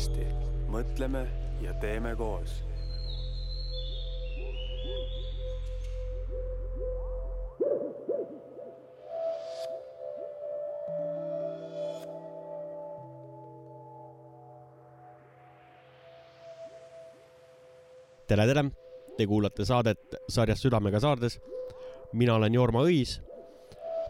[0.00, 0.24] hästi,
[0.72, 1.26] mõtleme
[1.60, 2.54] ja teeme koos
[18.24, 18.70] tere, tere!
[19.18, 21.36] Te kuulate saadet sarjast Südamega saardes.
[22.12, 23.18] mina olen Jorma Õis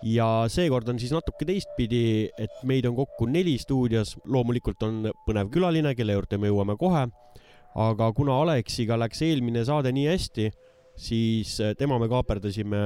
[0.07, 4.17] ja seekord on siis natuke teistpidi, et meid on kokku neli stuudios.
[4.25, 7.09] loomulikult on põnev külaline, kelle juurde me jõuame kohe.
[7.75, 10.51] aga kuna Aleksiga läks eelmine saade nii hästi,
[10.99, 12.81] siis tema me kaaperdasime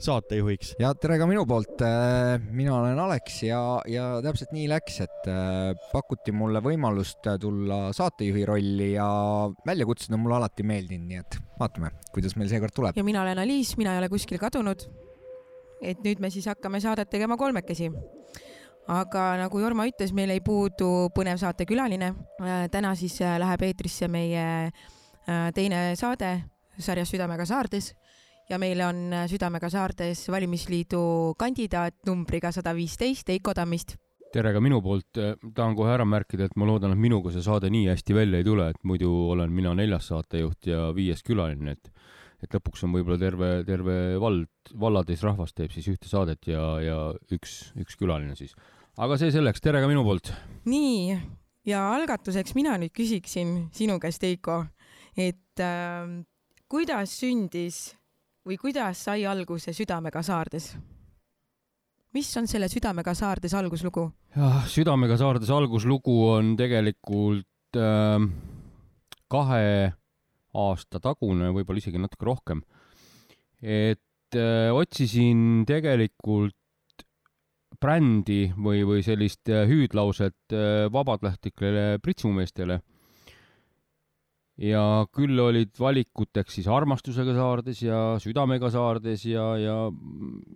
[0.00, 0.74] saatejuhiks.
[0.80, 1.82] ja tere ka minu poolt.
[1.84, 7.90] Äh, mina olen Alex ja, ja täpselt nii läks, et äh, pakuti mulle võimalust tulla
[7.96, 9.10] saatejuhi rolli ja
[9.66, 12.96] väljakutsed on mulle alati meeldinud, nii et vaatame, kuidas meil seekord tuleb.
[12.96, 14.88] ja mina olen Aliis, mina ei ole kuskil kadunud.
[15.80, 17.90] Et nüüd me siis hakkame saadet tegema kolmekesi
[18.90, 22.14] aga nagu Jorma ütles, meil ei puudu põnev saatekülaline.
[22.42, 24.70] Äh, täna siis läheb eetrisse meie
[25.54, 26.30] teine saade
[26.80, 27.92] sarjas Südamega saardes
[28.50, 33.96] ja meil on äh, Südamega saartes valimisliidu kandidaat numbriga sada viisteist, Eiko Tammist.
[34.30, 37.42] tere ka minu poolt, äh, tahan kohe ära märkida, et ma loodan, et minuga see
[37.42, 41.74] saade nii hästi välja ei tule, et muidu olen mina neljas saatejuht ja viies külaline,
[41.74, 41.90] et
[42.44, 44.48] et lõpuks on võib-olla terve, terve vald,
[44.80, 46.98] vallatäis rahvast teeb siis ühte saadet ja, ja
[47.34, 48.54] üks, üks külaline siis.
[48.96, 50.32] aga see selleks, tere ka minu poolt!
[50.70, 51.18] nii,
[51.68, 54.62] ja algatuseks mina nüüd küsiksin sinu käest, Eiko,
[55.16, 56.08] et äh,
[56.70, 57.82] kuidas sündis
[58.46, 60.72] või kuidas sai alguse Südamega saardes?
[62.16, 64.08] mis on selle Südamega saardes alguslugu?
[64.36, 68.30] jah, Südamega saardes alguslugu on tegelikult äh,
[69.30, 69.92] kahe
[70.54, 72.62] aasta tagune, võib-olla isegi natuke rohkem.
[73.60, 76.56] et äh, otsisin tegelikult
[77.80, 82.80] brändi või, või sellist äh, hüüdlauset äh, vabatahtlikele pritsumeestele
[84.60, 84.82] ja
[85.14, 89.76] küll olid valikuteks siis armastusega saardes ja südamega saardes ja, ja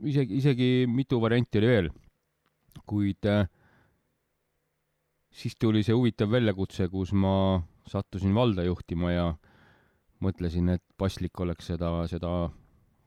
[0.05, 1.93] isegi, isegi mitu varianti oli veel.
[2.85, 3.47] kuid äh,
[5.33, 9.27] siis tuli see huvitav väljakutse, kus ma sattusin valda juhtima ja
[10.21, 12.51] mõtlesin, et paslik oleks seda, seda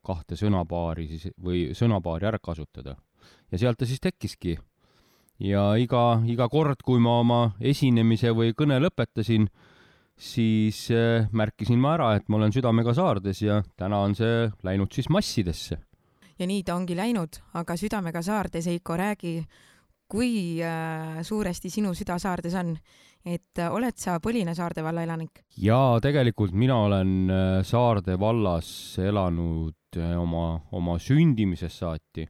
[0.07, 2.95] kahte sõnapaari siis või sõnapaari ära kasutada.
[3.51, 4.57] ja sealt ta siis tekkiski.
[5.40, 9.47] ja iga, iga kord, kui ma oma esinemise või kõne lõpetasin,
[10.17, 14.91] siis äh, märkisin ma ära, et ma olen südamega saardes ja täna on see läinud
[14.91, 15.78] siis massidesse.
[16.40, 19.41] ja nii ta ongi läinud, aga südamega saardes, Heiko, räägi,
[20.07, 22.78] kui äh, suuresti sinu süda saardes on,
[23.28, 25.44] et äh, oled sa Põline Saarde valla elanik?
[25.62, 27.14] jaa, tegelikult mina olen
[27.68, 28.70] Saarde vallas
[29.04, 32.28] elanud oma, oma sündimisest saati.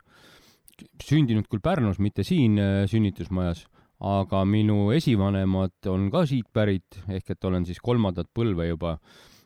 [1.03, 3.66] sündinud küll Pärnus, mitte siin sünnitusmajas
[4.00, 8.97] aga minu esivanemad on ka siit pärit, ehk et olen siis kolmandat põlve juba,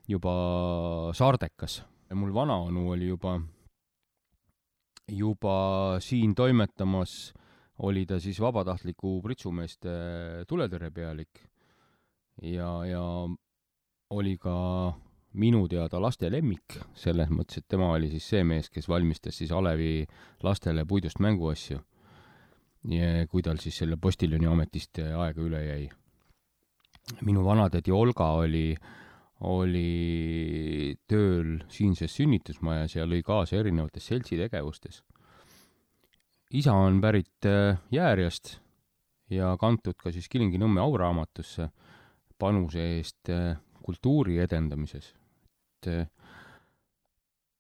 [0.08, 0.34] juba
[1.16, 1.84] saardekas.
[2.14, 3.40] mul vanaonu oli juba,
[5.08, 7.34] juba siin toimetamas,
[7.88, 9.94] oli ta siis vabatahtliku pritsumeeste
[10.48, 11.42] tuletõrjepealik
[12.46, 13.04] ja, ja
[14.12, 14.56] oli ka
[15.42, 19.54] minu teada laste lemmik, selles mõttes, et tema oli siis see mees, kes valmistas siis
[19.56, 20.04] alevi
[20.44, 21.80] lastele puidust mänguasju
[23.30, 25.90] kui tal siis selle postiljoni ametist aega üle jäi.
[27.22, 28.76] minu vanatädi Olga oli,
[29.42, 35.04] oli tööl siinses sünnitusmajas ja lõi kaasa erinevates seltsitegevustes.
[36.52, 38.58] Isa on pärit äh, Jäärjast
[39.30, 41.70] ja kantud ka siis Kilingi-Nõmme auraamatusse
[42.40, 45.14] panuse eest äh, kultuuri edendamises.
[45.82, 46.08] et äh,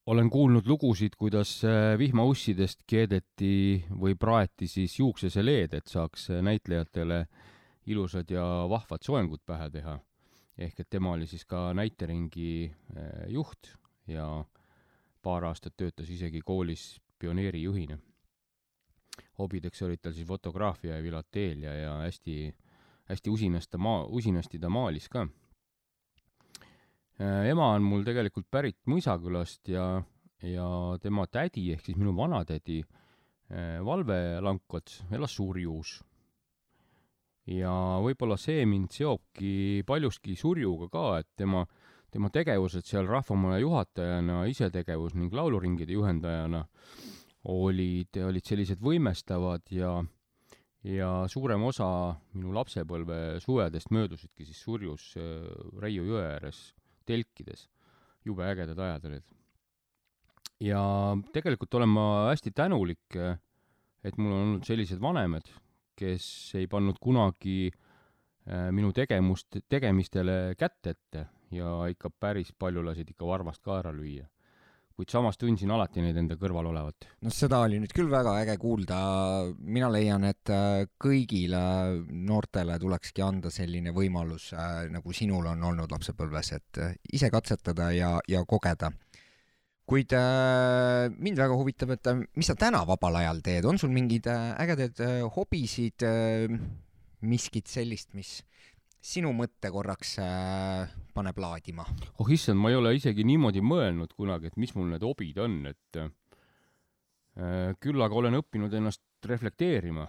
[0.05, 1.61] olen kuulnud lugusid, kuidas
[1.97, 7.25] vihmaussidest keedeti või praeti siis juukseseleed, et saaks näitlejatele
[7.85, 9.99] ilusad ja vahvad soengud pähe teha.
[10.57, 12.73] ehk et tema oli siis ka näiteringi
[13.27, 13.75] juht
[14.07, 14.43] ja
[15.21, 17.97] paar aastat töötas isegi koolis pioneerijuhina.
[19.41, 22.37] Hobideks olid tal siis fotograafia ja filateelia ja hästi,
[23.11, 25.27] hästi usinasti maa, usinasti ta maalis ka
[27.21, 29.83] Äh, ema on mul tegelikult pärit Mõisakülast ja,
[30.41, 30.67] ja
[31.03, 35.99] tema tädi ehk siis minu vanatädi äh, Valve Lankots elas Surjus.
[37.51, 41.65] ja võib-olla see mind seobki paljuski Surjuga ka, et tema,
[42.09, 46.63] tema tegevused seal rahvamaja juhatajana, isetegevus ning lauluringide juhendajana
[47.49, 49.95] olid, olid sellised võimestavad ja
[50.83, 51.87] ja suurem osa
[52.33, 55.45] minu lapsepõlve suvedest möödusidki siis Surjus äh,
[55.81, 56.71] Reiu jõe ääres
[57.05, 57.67] telkides.
[58.25, 59.23] jube ägedad ajad olid.
[60.61, 60.81] ja
[61.33, 63.17] tegelikult olen ma hästi tänulik,
[64.03, 65.45] et mul on olnud sellised vanemad,
[65.97, 73.09] kes ei pannud kunagi äh, minu tegemust, tegemistele kätt ette ja ikka päris palju lasid
[73.09, 74.25] ikka varvast ka ära lüüa.
[74.95, 77.07] Kuid samas tundsin alati neid enda kõrval olevat.
[77.25, 78.97] noh, seda oli nüüd küll väga äge kuulda.
[79.59, 81.61] mina leian, et äh, kõigile
[82.09, 84.51] noortele tulekski anda selline võimalus,
[84.91, 88.91] nagu sinul on olnud lapsepõlves, et äh, ise katsetada ja, ja kogeda.
[89.91, 93.91] kuid äh, mind väga huvitab, et äh, mis sa täna vabal ajal teed, on sul
[93.91, 96.47] mingeid äh, ägedaid äh, hobisid äh,,
[97.21, 98.41] miskit sellist, mis
[99.01, 101.85] sinu mõtte korraks äh, paneb laadima?
[102.21, 105.57] oh issand, ma ei ole isegi niimoodi mõelnud kunagi, et mis mul need hobid on,
[105.71, 110.07] et äh, küll aga olen õppinud ennast reflekteerima.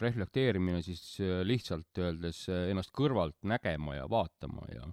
[0.00, 4.88] reflekteerimine siis äh, lihtsalt öeldes äh, ennast kõrvalt nägema ja vaatama ja,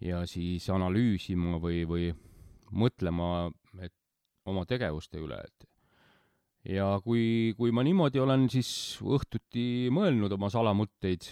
[0.00, 2.12] ja siis analüüsima või, või
[2.72, 3.50] mõtlema,
[3.80, 3.94] et
[4.48, 5.68] oma tegevuste üle, et
[6.68, 8.70] ja kui, kui ma niimoodi olen siis
[9.04, 11.28] õhtuti mõelnud oma salamõtteid,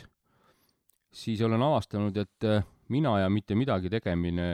[1.17, 4.49] siis olen avastanud, et äh, mina ja mitte midagi tegemine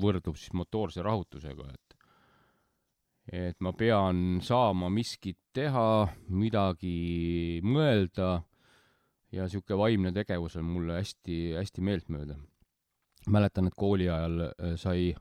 [0.00, 1.96] võrdub siis motoorse rahutusega, et
[3.28, 8.38] et ma pean saama miskit teha, midagi mõelda
[9.36, 12.38] ja sihuke vaimne tegevus on mulle hästi-hästi meeltmööda.
[13.28, 15.12] mäletan, et kooli ajal äh, sai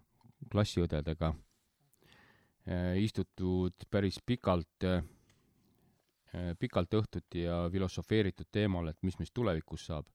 [0.52, 4.88] klassiõdedega äh, istutud päris pikalt,
[6.60, 10.08] pikalt õhtuti ja filosofeeritud teemal, et mis meist tulevikus saab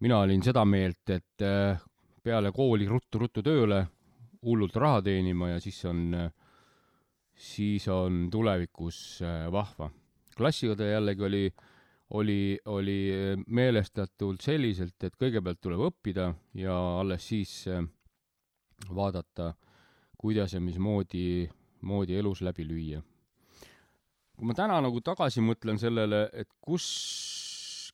[0.00, 1.78] mina olin seda meelt, et äh,
[2.22, 3.84] peale kooli ruttu-ruttu tööle,
[4.44, 6.12] hullult raha teenima ja siis on,
[7.34, 9.90] siis on tulevikus äh, vahva.
[10.38, 11.44] klassiõde jällegi oli,
[12.14, 12.98] oli, oli
[13.46, 17.82] meelestatud selliselt, et kõigepealt tuleb õppida ja alles siis äh,
[18.94, 19.54] vaadata,
[20.18, 21.48] kuidas ja mismoodi,
[21.82, 23.02] moodi elus läbi lüüa.
[24.38, 26.86] kui ma täna nagu tagasi mõtlen sellele, et kus,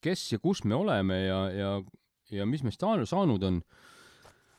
[0.04, 1.70] kes ja kus me oleme ja, ja,
[2.34, 3.60] ja mis meist saanud, on,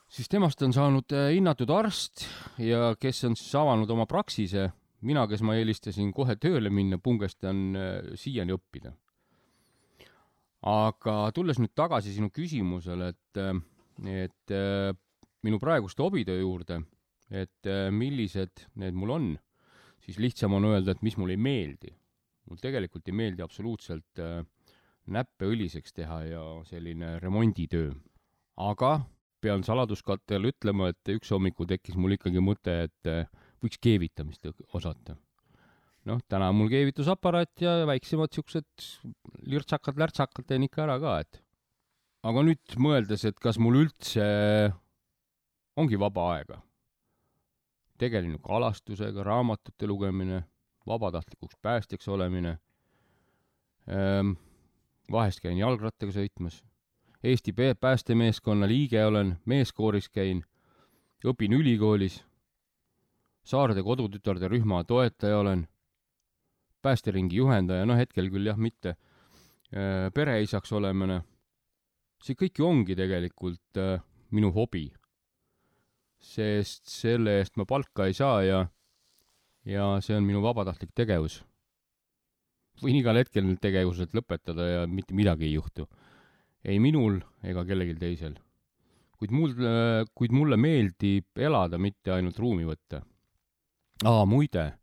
[0.09, 2.25] siis temast on saanud äh, hinnatud arst
[2.61, 4.71] ja kes on siis avanud oma praksise.
[5.05, 8.95] mina, kes ma eelistasin kohe tööle minna, pungestan äh, siiani õppida.
[10.65, 13.41] aga tulles nüüd tagasi sinu küsimusele, et,
[14.09, 14.93] et äh,
[15.45, 16.79] minu praeguste hobide juurde,
[17.29, 19.27] et millised need mul on,
[20.01, 21.93] siis lihtsam on öelda, et mis mulle ei meeldi.
[22.49, 24.41] mul tegelikult ei meeldi absoluutselt äh,
[25.11, 27.91] näppe õliseks teha ja selline remonditöö.
[28.57, 29.01] aga
[29.41, 33.27] pean saladuskattele ütlema, et üks hommiku tekkis mul ikkagi mõte, et eh,
[33.61, 35.17] võiks keevitamist osata.
[36.05, 38.87] noh, täna on mul keevitusaparaat ja väiksemad siuksed
[39.49, 41.41] lirtsakad-lärtsakad teen ikka ära ka, et
[42.25, 44.25] aga nüüd mõeldes, et kas mul üldse
[45.77, 46.59] ongi vaba aega,
[48.01, 50.43] tegelen kalastusega, raamatute lugemine,
[50.87, 52.57] vabatahtlikuks päästjaks olemine
[53.89, 54.35] ähm,,
[55.11, 56.63] vahest käin jalgrattaga sõitmas,
[57.25, 60.43] Eesti päästemeeskonna liige olen, meeskooris käin,
[61.25, 62.23] õpin ülikoolis,
[63.45, 65.67] Saarde kodutütarde rühma toetaja olen,
[66.81, 68.95] päästeringi juhendaja, no hetkel küll jah, mitte,
[70.13, 71.19] pereisaks olemine,
[72.21, 74.01] see kõik ju ongi tegelikult äh,
[74.33, 74.91] minu hobi.
[76.25, 78.61] sest selle eest ma palka ei saa ja,
[79.65, 81.43] ja see on minu vabatahtlik tegevus
[82.83, 85.87] võin igal hetkel need tegevused lõpetada ja mitte midagi ei juhtu.
[86.65, 88.35] ei minul ega kellelgi teisel.
[89.19, 89.53] kuid mul,
[90.13, 93.03] kuid mulle meeldib elada, mitte ainult ruumi võtta.
[94.03, 94.73] aa, muide,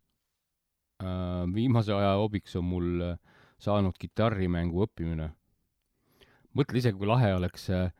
[1.53, 3.17] viimase aja hobiks on mul äh,
[3.59, 5.31] saanud kitarrimängu õppimine.
[6.53, 7.91] mõtle ise, kui lahe oleks äh,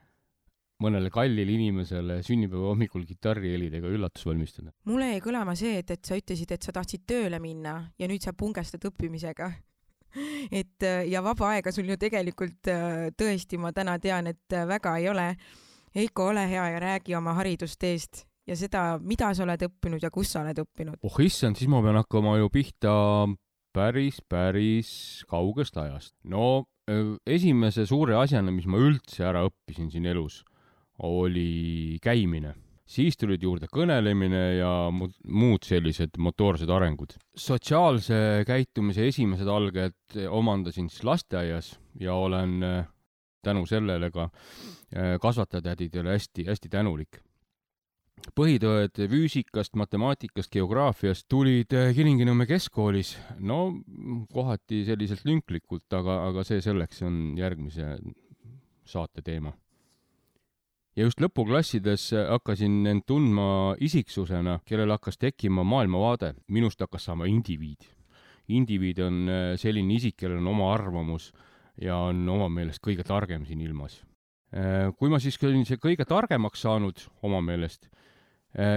[0.84, 4.74] mõnele kallile inimesele sünnipäeva hommikul kitarrihelidega üllatus valmistada.
[4.86, 8.24] mulle jäi kõlama see, et, et sa ütlesid, et sa tahtsid tööle minna ja nüüd
[8.24, 9.52] sa pungestad õppimisega.
[10.60, 14.68] et äh, ja vaba aega sul ju tegelikult äh, tõesti, ma täna tean, et äh,
[14.70, 15.34] väga ei ole.
[15.94, 20.32] Heiko, ole hea ja räägi oma haridusteest ja seda, mida sa oled õppinud ja kus
[20.34, 20.98] sa oled õppinud.
[21.06, 22.94] oh issand, siis ma pean hakkama ju pihta
[23.74, 24.90] päris, päris
[25.30, 26.16] kaugest ajast.
[26.24, 26.66] no
[27.30, 30.42] esimese suure asjana, mis ma üldse ära õppisin siin elus,
[31.00, 32.56] oli käimine.
[32.86, 37.16] Siis tulid juurde kõnelemine ja mu- muud sellised motoorsed arengud.
[37.36, 42.84] sotsiaalse käitumise esimesed alged omandasin siis lasteaias ja olen öö,
[43.42, 44.30] tänu sellele ka
[44.96, 47.24] öö, kasvatajatädidele hästi-hästi tänulik
[48.38, 53.74] põhitõed füüsikast, matemaatikast, geograafiast tulid äh, Kilingi-Nõmme keskkoolis, no
[54.32, 57.98] kohati selliselt lünklikult, aga, aga see selleks, see on järgmise
[58.88, 59.54] saate teema.
[60.96, 67.90] Ja just lõpuklassides hakkasin end tundma isiksusena, kellel hakkas tekkima maailmavaade, minust hakkas saama indiviid.
[68.48, 71.32] indiviid on äh, selline isik, kellel on oma arvamus,
[71.82, 74.04] ja on oma meelest kõige targem siin ilmas.
[75.00, 77.88] kui ma siis olin see kõige targemaks saanud oma meelest,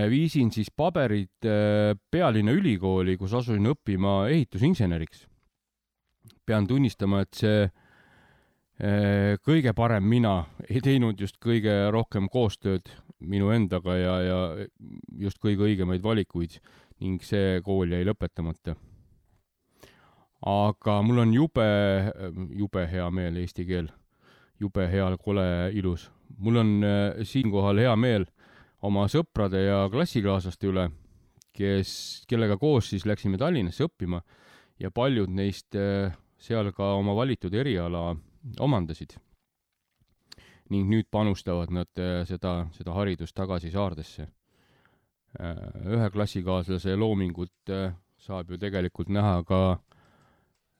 [0.08, 1.44] viisin siis paberid
[2.10, 5.26] pealinna ülikooli, kus asusin õppima ehitusinseneriks.
[6.46, 7.68] pean tunnistama, et see
[8.76, 12.90] kõige parem mina ei teinud just kõige rohkem koostööd
[13.24, 14.66] minu endaga ja, ja
[15.16, 16.58] just kõige õigemaid valikuid
[17.00, 18.76] ning see kool jäi lõpetamata.
[20.46, 21.66] aga mul on jube,
[22.56, 23.88] jube hea meel, eesti keel,
[24.60, 26.10] jube hea, kole ilus.
[26.38, 28.26] mul on äh, siinkohal hea meel
[28.82, 30.90] oma sõprade ja klassikaaslaste üle,
[31.52, 34.20] kes, kellega koos siis läksime Tallinnasse õppima
[34.78, 38.16] ja paljud neist äh, seal ka oma valitud eriala
[38.60, 39.16] omandasid
[40.72, 44.26] ning nüüd panustavad nad äh, seda, seda haridust tagasi saardesse.
[45.36, 45.62] Äh,
[45.94, 49.60] ühe klassikaaslase loomingut äh, saab ju tegelikult näha ka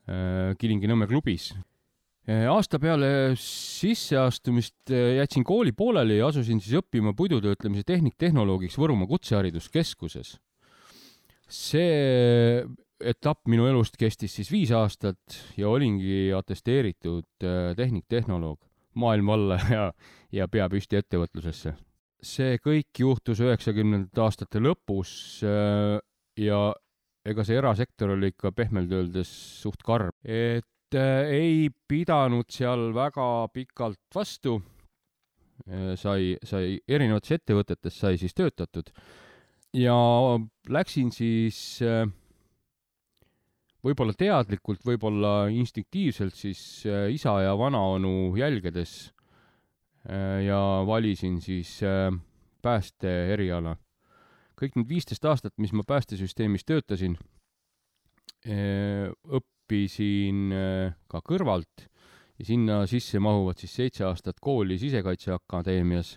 [0.07, 1.49] Kilingi-Nõmme klubis.
[2.31, 3.09] aasta peale
[3.43, 10.37] sisseastumist jätsin kooli pooleli ja asusin siis õppima puidutöötlemise tehnik-tehnoloogiks Võrumaa Kutsehariduskeskuses.
[11.51, 12.63] see
[13.01, 17.45] etapp minu elust kestis siis viis aastat ja olingi atesteeritud
[17.77, 18.61] tehnik-tehnoloog
[18.97, 19.91] maailma alla ja,
[20.33, 21.75] ja pea püsti ettevõtlusesse.
[22.27, 25.11] see kõik juhtus üheksakümnendate aastate lõpus
[25.47, 25.99] äh,
[26.41, 26.61] ja
[27.27, 33.49] ega see erasektor oli ikka pehmelt öeldes suht karm, et äh, ei pidanud seal väga
[33.53, 34.61] pikalt vastu.
[35.69, 38.91] Äh, sai, sai erinevates ettevõtetes sai siis töötatud
[39.77, 39.97] ja
[40.73, 41.79] läksin siis
[43.87, 49.13] võib-olla teadlikult, võib-olla instinktiivselt siis äh, isa ja vanaonu jälgedes
[50.09, 52.11] äh, ja valisin siis äh,
[52.63, 53.77] pääste eriala.
[54.57, 57.19] kõik need viisteist aastat, mis ma päästesüsteemis töötasin,
[59.37, 60.39] õppisin
[61.13, 61.85] ka kõrvalt
[62.39, 66.15] ja sinna sisse mahuvad siis seitse aastat kooli Sisekaitseakadeemias,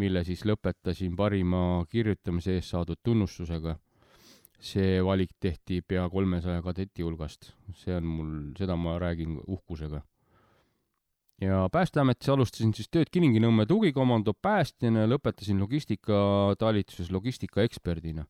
[0.00, 3.76] mille siis lõpetasin parima kirjutamise eest saadud tunnustusega
[4.60, 7.52] see valik tehti pea kolmesaja kadeti hulgast.
[7.74, 10.00] see on mul, seda ma räägin uhkusega.
[11.40, 18.24] ja Päästeametis alustasin siis tööd Kilingi-Nõmme tugikomando päästjana ja lõpetasin logistikatalituses logistikaeksperdina.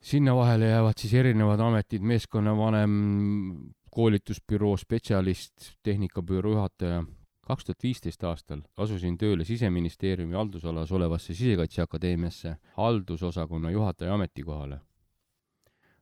[0.00, 7.04] sinna vahele jäävad siis erinevad ametid, meeskonnavanem, koolitusbüroo spetsialist, tehnikabüroo juhataja
[7.44, 14.80] kaks tuhat viisteist aastal asusin tööle Siseministeeriumi haldusalas olevasse Sisekaitseakadeemiasse haldusosakonna juhataja ametikohale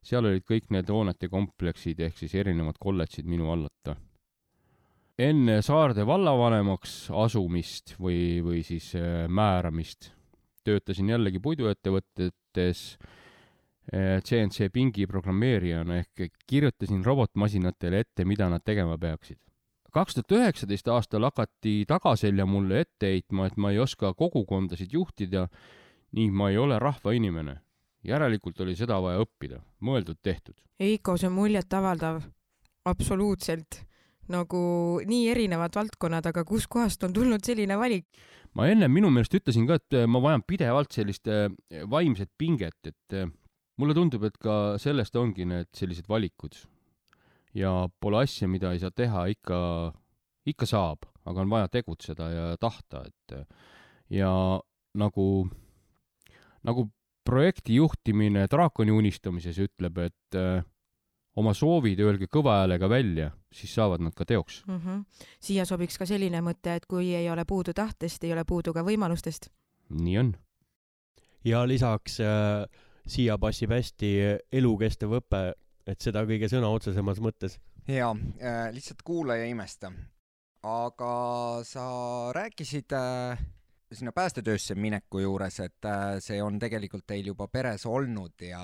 [0.02, 3.96] seal olid kõik need hoonete kompleksid ehk siis erinevad kolledžid minu allata.
[5.18, 10.10] enne Saarde vallavanemaks asumist või, või siis äh, määramist
[10.64, 12.82] töötasin jällegi puiduettevõtetes
[13.92, 19.38] CNC äh, pingi programmeerijana ehk kirjutasin robotmasinatele ette, mida nad tegema peaksid.
[19.92, 25.48] kaks tuhat üheksateist aastal hakati tagaselja mulle ette heitma, et ma ei oska kogukondasid juhtida
[26.12, 27.60] ning ma ei ole rahvainimene
[28.06, 30.58] järelikult oli seda vaja õppida, mõeldud-tehtud.
[30.82, 32.22] Eiko, see on muljetavaldav,
[32.90, 33.82] absoluutselt
[34.32, 34.62] nagu
[35.06, 38.06] nii erinevad valdkonnad, aga kuskohast on tulnud selline valik?
[38.52, 41.48] ma enne minu meelest ütlesin ka, et ma vajan pidevalt sellist eh,
[41.88, 43.30] vaimset pinget, et eh,
[43.80, 46.58] mulle tundub, et ka sellest ongi need sellised valikud.
[47.56, 49.56] ja pole asja, mida ei saa teha, ikka,
[50.48, 53.34] ikka saab, aga on vaja tegutseda ja tahta, et
[54.12, 54.32] ja
[55.00, 55.26] nagu,
[56.62, 56.86] nagu
[57.24, 60.64] projekti juhtimine draakoni unistamises ütleb, et äh,
[61.38, 64.78] oma soovid öelge kõva häälega välja, siis saavad nad ka teoks mm.
[64.78, 65.26] -hmm.
[65.40, 68.84] siia sobiks ka selline mõte, et kui ei ole puudu tahtest, ei ole puudu ka
[68.84, 69.48] võimalustest.
[69.90, 70.34] nii on.
[71.44, 72.66] ja lisaks äh,
[73.06, 74.14] siia passib hästi
[74.52, 75.52] elukestev õpe,
[75.86, 77.58] et seda kõige sõna otsesemas mõttes.
[77.88, 78.10] ja
[78.42, 79.92] äh, lihtsalt kuula ja imesta.
[80.62, 81.14] aga
[81.64, 83.38] sa rääkisid äh
[83.92, 88.62] sinna päästetöösse mineku juures, et äh, see on tegelikult teil juba peres olnud ja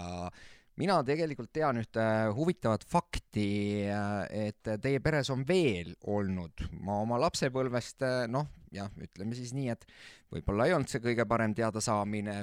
[0.78, 2.04] mina tegelikult tean ühte
[2.36, 3.48] huvitavat fakti,
[3.90, 9.54] äh, et teie peres on veel olnud, ma oma lapsepõlvest äh, noh, jah, ütleme siis
[9.56, 9.86] nii, et
[10.32, 12.40] võib-olla ei olnud see kõige parem teadasaamine,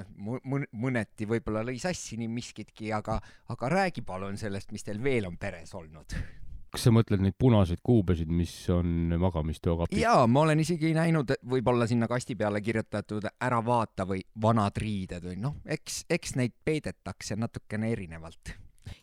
[0.72, 3.20] mõneti võib-olla lõi sassi nii miskitki, aga,
[3.54, 6.18] aga räägi palun sellest, mis teil veel on peres olnud
[6.76, 10.00] kas sa mõtled neid punaseid kuubesid, mis on magamistoa kapis?
[10.02, 15.24] jaa, ma olen isegi näinud võib-olla sinna kasti peale kirjutatud ära vaata või vanad riided
[15.24, 18.52] või noh, eks, eks neid peidetakse natukene erinevalt.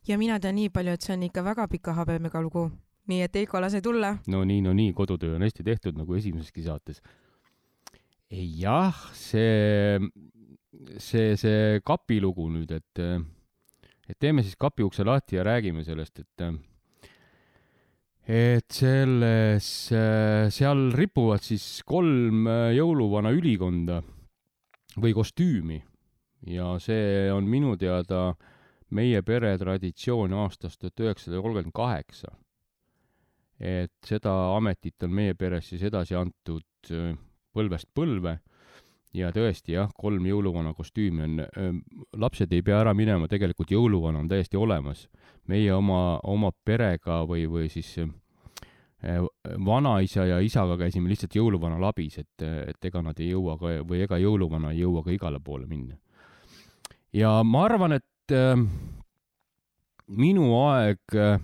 [0.07, 2.69] ja mina tean nii palju, et see on ikka väga pika habemega lugu.
[3.09, 4.13] nii et Eiko, lase tulla.
[4.27, 7.01] no nii, no nii, kodutöö on hästi tehtud nagu esimeseski saates.
[8.29, 9.97] jah, see,
[10.97, 13.01] see, see kapilugu nüüd, et,
[14.09, 16.47] et teeme siis kapi ukse lahti ja räägime sellest, et
[18.23, 19.69] et selles,
[20.55, 23.99] seal ripuvad siis kolm jõuluvana ülikonda
[25.03, 25.79] või kostüümi
[26.53, 28.33] ja see on minu teada
[28.93, 32.31] meie pere traditsioon aastast tuhat üheksasada kolmkümmend kaheksa.
[33.59, 36.65] et seda ametit on meie peres siis edasi antud
[37.53, 38.39] põlvest põlve
[39.13, 41.43] ja tõesti jah, kolm jõuluvana kostüümi on,
[42.17, 45.07] lapsed ei pea ära minema, tegelikult jõuluvana on täiesti olemas.
[45.47, 47.97] meie oma, oma perega või, või siis
[49.65, 54.01] vanaisa ja isaga käisime lihtsalt jõuluvana labis, et, et ega nad ei jõua ka või
[54.05, 55.97] ega jõuluvana ei jõua ka igale poole minna.
[57.13, 58.37] ja ma arvan, et
[60.07, 61.39] minu aeg äh,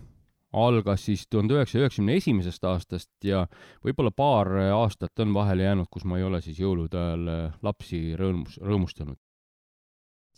[0.53, 3.45] algas siis tuhande üheksasaja üheksakümne esimesest aastast ja
[3.85, 8.15] võib-olla paar aastat on vahele jäänud, kus ma ei ole siis jõulude ajal äh, lapsi
[8.19, 9.19] rõõmus, rõõmustanud.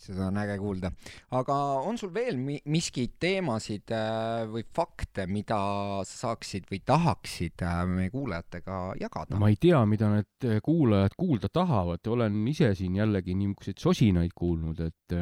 [0.01, 0.91] seda on äge kuulda.
[1.37, 1.55] aga
[1.87, 5.59] on sul veel mi miskit teemasid äh, või fakte, mida
[6.03, 9.39] sa saaksid või tahaksid meie kuulajatega jagada?
[9.39, 14.83] ma ei tea, mida need kuulajad kuulda tahavad, olen ise siin jällegi niisuguseid sosinaid kuulnud,
[14.89, 15.21] et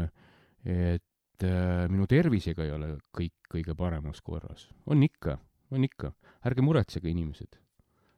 [0.70, 1.09] et
[1.40, 4.68] et äh, minu tervisega ei ole kõik kõige paremas korras.
[4.86, 5.38] on ikka,
[5.72, 6.12] on ikka.
[6.46, 7.58] ärge muretsege, inimesed.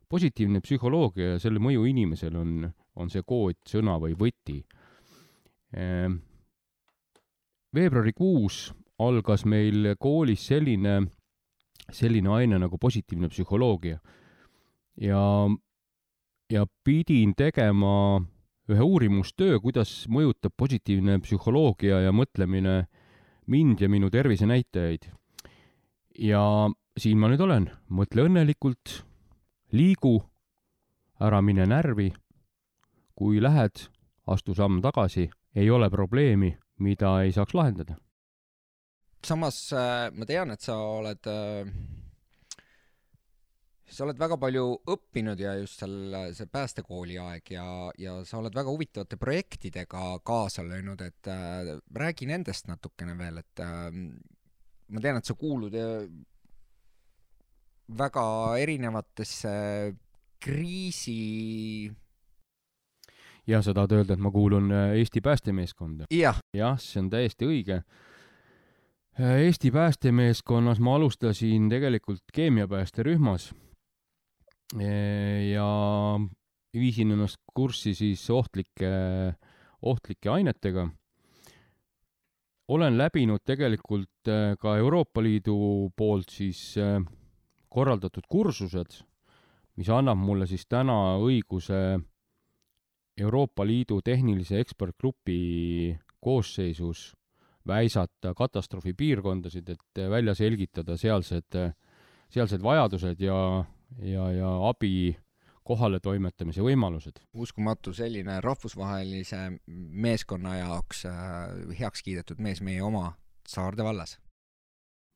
[0.10, 4.64] positiivne psühholoogia ja selle mõju inimesele on, on see kood, sõna või võti
[5.74, 6.18] ehm,.
[7.74, 11.08] veebruarikuus algas meil koolis selline,
[11.92, 14.00] selline aine nagu positiivne psühholoogia
[14.98, 15.22] ja,
[16.50, 18.22] ja pidin tegema
[18.72, 23.01] ühe uurimustöö, kuidas mõjutab positiivne psühholoogia ja mõtlemine äh,
[23.52, 25.10] mind ja minu tervisenäitajaid.
[26.20, 26.44] ja
[26.98, 29.02] siin ma nüüd olen, mõtle õnnelikult,
[29.76, 30.18] liigu,
[31.20, 32.12] ära mine närvi.
[33.16, 33.88] kui lähed,
[34.28, 37.96] astu samm tagasi, ei ole probleemi, mida ei saaks lahendada.
[39.26, 41.68] samas äh, ma tean, et sa oled äh
[43.92, 47.66] sa oled väga palju õppinud ja just seal see päästekooli aeg ja,
[48.00, 53.64] ja sa oled väga huvitavate projektidega kaasa löönud, et äh, räägi nendest natukene veel, et
[53.64, 56.06] äh, ma tean, et sa kuulud äh,
[57.98, 58.26] väga
[58.62, 59.52] erinevatesse
[60.42, 61.92] kriisi
[63.48, 66.34] ja sa tahad öelda, et ma kuulun äh, Eesti päästemeeskonda ja.?
[66.56, 67.82] jah, see on täiesti õige.
[69.20, 73.52] Äh, Eesti päästemeeskonnas ma alustasin tegelikult keemiapäästerühmas
[74.80, 75.68] ja
[76.74, 78.92] viisin ennast kurssi siis ohtlike,
[79.82, 80.90] ohtlike ainetega.
[82.72, 87.02] olen läbinud tegelikult äh, ka Euroopa Liidu poolt siis äh,
[87.70, 89.02] korraldatud kursused,
[89.76, 92.00] mis annab mulle siis täna õiguse
[93.18, 97.12] Euroopa Liidu tehnilise ekspertgrupi koosseisus
[97.68, 101.60] väisata katastroofipiirkondasid, et välja selgitada sealsed,
[102.32, 103.36] sealsed vajadused ja
[104.00, 105.16] ja, ja abi
[105.64, 107.22] kohaletoimetamise võimalused.
[107.34, 113.12] uskumatu selline rahvusvahelise meeskonna jaoks äh, heaks kiidetud mees meie oma
[113.48, 114.18] Saarde vallas.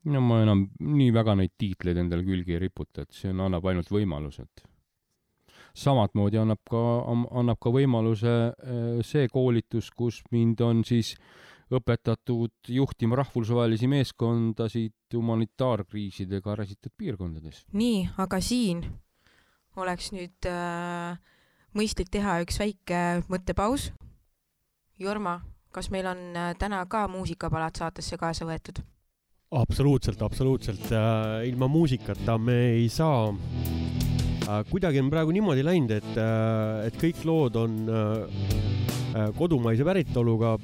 [0.05, 3.65] no ma enam nii väga neid tiitleid endale külge ei riputa, et see on, annab
[3.65, 4.65] ainult võimalused.
[5.73, 6.83] samamoodi annab ka,
[7.41, 11.15] annab ka võimaluse äh, see koolitus, kus mind on siis
[11.73, 17.63] õpetatud juhtima rahvusvahelisi meeskondasid humanitaarkriisidega räsitud piirkondades.
[17.73, 18.83] nii, aga siin
[19.81, 21.17] oleks nüüd äh,
[21.75, 23.01] mõistlik teha üks väike
[23.31, 23.89] mõttepaus.
[25.01, 25.39] Jorma,
[25.75, 28.83] kas meil on äh, täna ka muusikapalad saatesse kaasa võetud?
[29.55, 31.45] absoluutselt, absoluutselt äh,.
[31.47, 34.63] ilma muusikata me ei saa äh,.
[34.69, 38.41] kuidagi on praegu niimoodi läinud, et äh,, et kõik lood on äh,
[39.15, 40.57] äh kodumaise päritoluga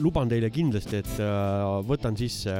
[0.00, 2.54] luban teile kindlasti, et äh, võtan sisse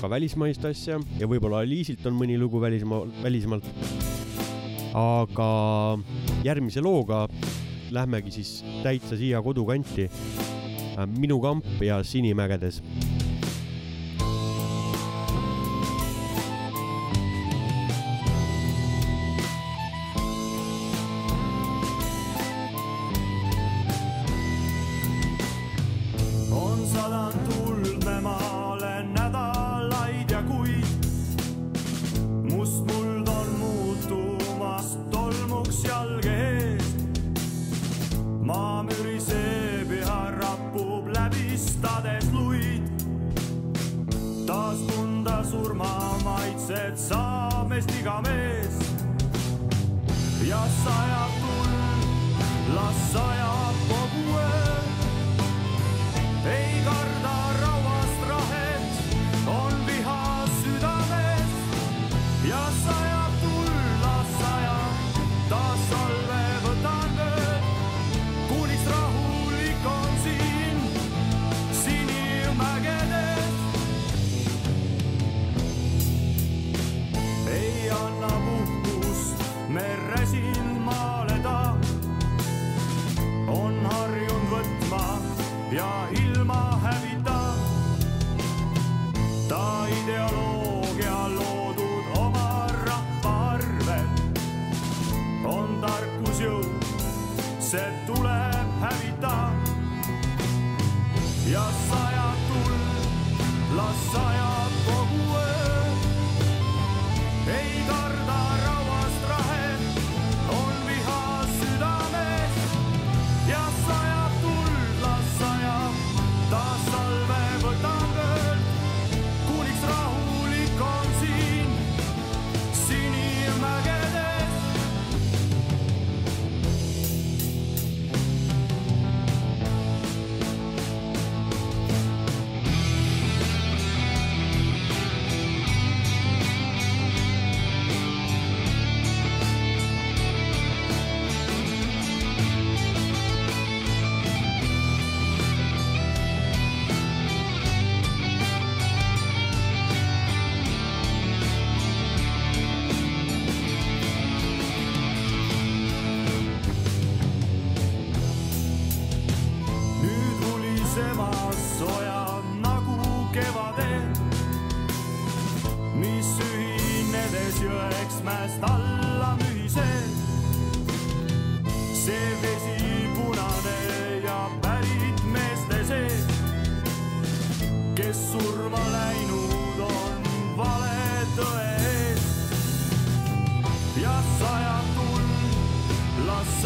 [0.00, 3.66] ka välismaist asja ja võib-olla Liisilt on mõni lugu välismaa, välismaalt.
[4.96, 5.48] aga
[6.44, 7.26] järgmise looga
[7.92, 10.08] lähmegi siis täitsa siia kodukanti.
[10.96, 12.82] Äh, minu kamp ja Sinimägedes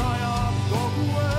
[0.00, 1.29] las sajab kogu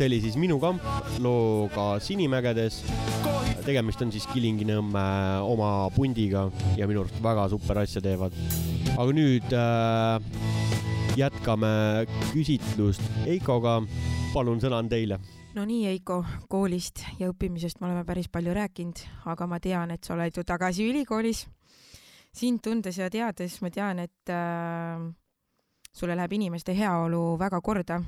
[0.00, 0.80] see oli siis minu kamp
[1.20, 2.78] looga Sinimägedes.
[3.66, 5.02] tegemist on siis Kilingi-Nõmme
[5.44, 6.46] oma pundiga
[6.78, 8.32] ja minu arust väga super asja teevad.
[8.96, 10.24] aga nüüd äh,
[11.20, 13.82] jätkame küsitlust Eikoga.
[14.32, 15.20] palun, sõna on teile.
[15.54, 20.04] no nii, Heiko, koolist ja õppimisest me oleme päris palju rääkinud, aga ma tean, et
[20.04, 21.46] sa oled ju tagasi ülikoolis.
[22.32, 25.10] sind tundes ja teades ma tean, et äh,
[25.92, 28.00] sulle läheb inimeste heaolu väga korda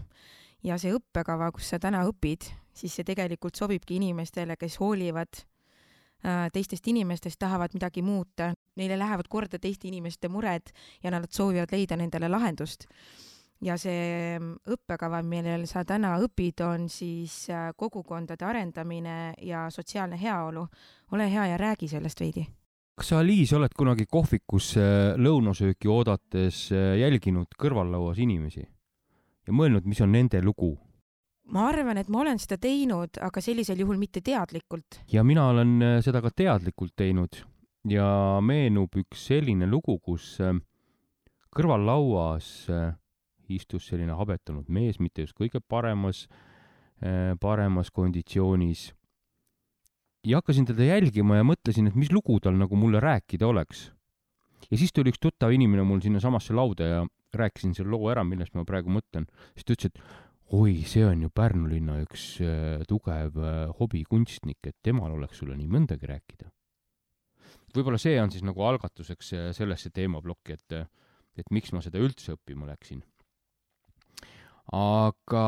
[0.64, 6.46] ja see õppekava, kus sa täna õpid, siis see tegelikult sobibki inimestele, kes hoolivad äh,
[6.55, 10.72] teistest inimestest, tahavad midagi muuta, neile lähevad korda teiste inimeste mured
[11.03, 12.88] ja nad soovivad leida nendele lahendust
[13.62, 20.18] ja see mm, õppekava, millel sa täna õpid, on siis äh, kogukondade arendamine ja sotsiaalne
[20.20, 20.66] heaolu.
[21.12, 22.46] ole hea ja räägi sellest veidi.
[22.96, 28.66] kas sa, Liis, oled kunagi kohvikus äh, lõunasööki oodates jälginud kõrvallauas inimesi
[29.47, 30.77] ja mõelnud, mis on nende lugu?
[31.53, 35.03] ma arvan, et ma olen seda teinud, aga sellisel juhul mitte teadlikult.
[35.13, 37.43] ja mina olen äh, seda ka teadlikult teinud
[37.89, 38.07] ja
[38.45, 40.55] meenub üks selline lugu, kus äh,
[41.53, 42.93] kõrvallauas äh,
[43.53, 46.25] istus selline habetunud mees, mitte just kõige paremas,
[47.43, 48.93] paremas konditsioonis.
[50.25, 53.91] ja hakkasin teda jälgima ja mõtlesin, et mis lugu tal nagu mulle rääkida oleks.
[54.71, 57.03] ja siis tuli üks tuttav inimene mul sinnasamasse lauda ja
[57.38, 59.27] rääkisin selle loo ära, millest ma praegu mõtlen.
[59.55, 60.01] siis ta ütles, et
[60.53, 65.57] oi, see on ju Pärnu linna üks äh, tugev äh, hobikunstnik, et temal oleks sulle
[65.57, 66.51] nii mõndagi rääkida.
[67.73, 70.77] võib-olla see on siis nagu algatuseks äh, sellesse teemaplokki, et,
[71.40, 73.03] et miks ma seda üldse õppima läksin.
[74.77, 75.47] aga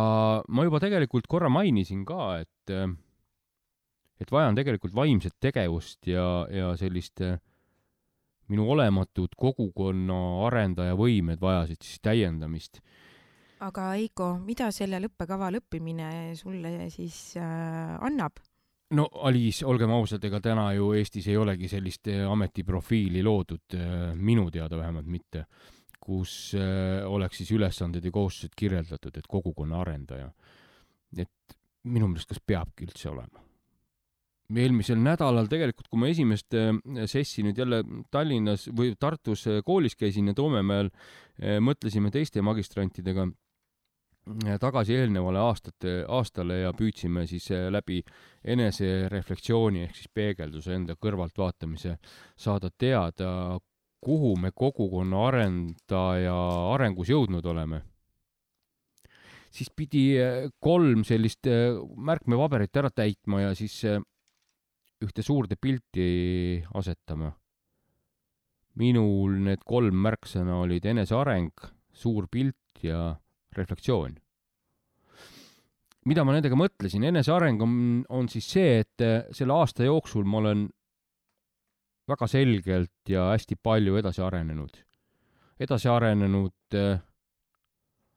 [0.49, 2.73] ma juba tegelikult korra mainisin ka, et,
[4.21, 7.37] et vajan tegelikult vaimset tegevust ja, ja sellist äh,
[8.49, 12.81] minu olematud kogukonna arendaja võimed vajasid siis täiendamist
[13.65, 18.43] aga Heiko, mida sellel õppekaval õppimine sulle siis äh, annab?
[18.95, 23.77] no Aliis, olgem ausad, ega täna ju Eestis ei olegi sellist eh, ametiprofiili loodud,
[24.15, 25.47] minu teada vähemalt mitte,
[25.99, 30.31] kus eh, oleks siis ülesanded ja kohustused kirjeldatud, et kogukonna arendaja.
[31.17, 33.44] et minu meelest, kas peabki üldse olema?
[34.53, 36.73] Eelmisel nädalal tegelikult, kui ma esimest eh,
[37.11, 37.81] sessi nüüd jälle
[38.13, 40.91] Tallinnas või Tartus eh, koolis käisin ja Toomemäel
[41.39, 43.29] eh, mõtlesime teiste magistrantidega
[44.61, 47.99] tagasi eelnevale aastate, aastale ja püüdsime siis läbi
[48.55, 51.99] enesereflektsiooni ehk siis peegelduse enda kõrvaltvaatamise
[52.33, 53.59] saada teada,
[54.01, 56.39] kuhu me kogukonna arendaja
[56.73, 57.83] arengus jõudnud oleme.
[59.53, 60.17] siis pidi
[60.59, 61.45] kolm sellist
[61.97, 63.83] märkmepaberit ära täitma ja siis
[65.03, 67.33] ühte suurde pilti asetama.
[68.75, 71.53] minul need kolm märksõna olid eneseareng,
[71.95, 73.15] suur pilt ja
[73.55, 74.17] reflektsioon
[76.09, 77.77] mida ma nendega mõtlesin, eneseareng on,
[78.13, 80.67] on siis see, et eh, selle aasta jooksul ma olen
[82.11, 84.77] väga selgelt ja hästi palju edasi arenenud.
[85.65, 86.99] edasi arenenud eh,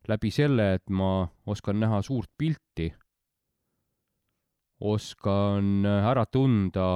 [0.08, 2.92] läbi selle, et ma oskan näha suurt pilti,
[4.80, 6.90] oskan eh, ära tunda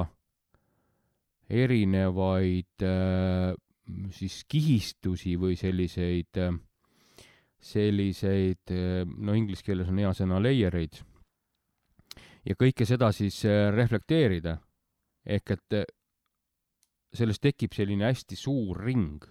[1.50, 3.54] erinevaid eh,
[4.16, 6.52] siis kihistusi või selliseid eh,
[7.62, 8.72] selliseid,
[9.22, 10.96] no inglise keeles on hea sõna layer eid
[12.48, 14.58] ja kõike seda siis äh, reflekteerida.
[15.26, 15.86] ehk et äh,
[17.14, 19.24] sellest tekib selline hästi suur ring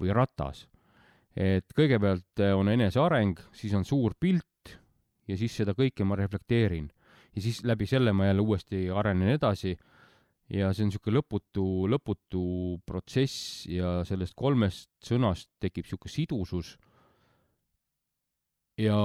[0.00, 0.68] või ratas.
[1.36, 4.78] et kõigepealt äh, on eneseareng, siis on suur pilt
[5.28, 6.90] ja siis seda kõike ma reflekteerin
[7.34, 9.76] ja siis läbi selle ma jälle uuesti arenen edasi.
[10.50, 12.44] Ja see on niisugune lõputu, lõputu
[12.86, 16.72] protsess ja sellest kolmest sõnast tekib niisugune sidusus.
[18.80, 18.96] Ja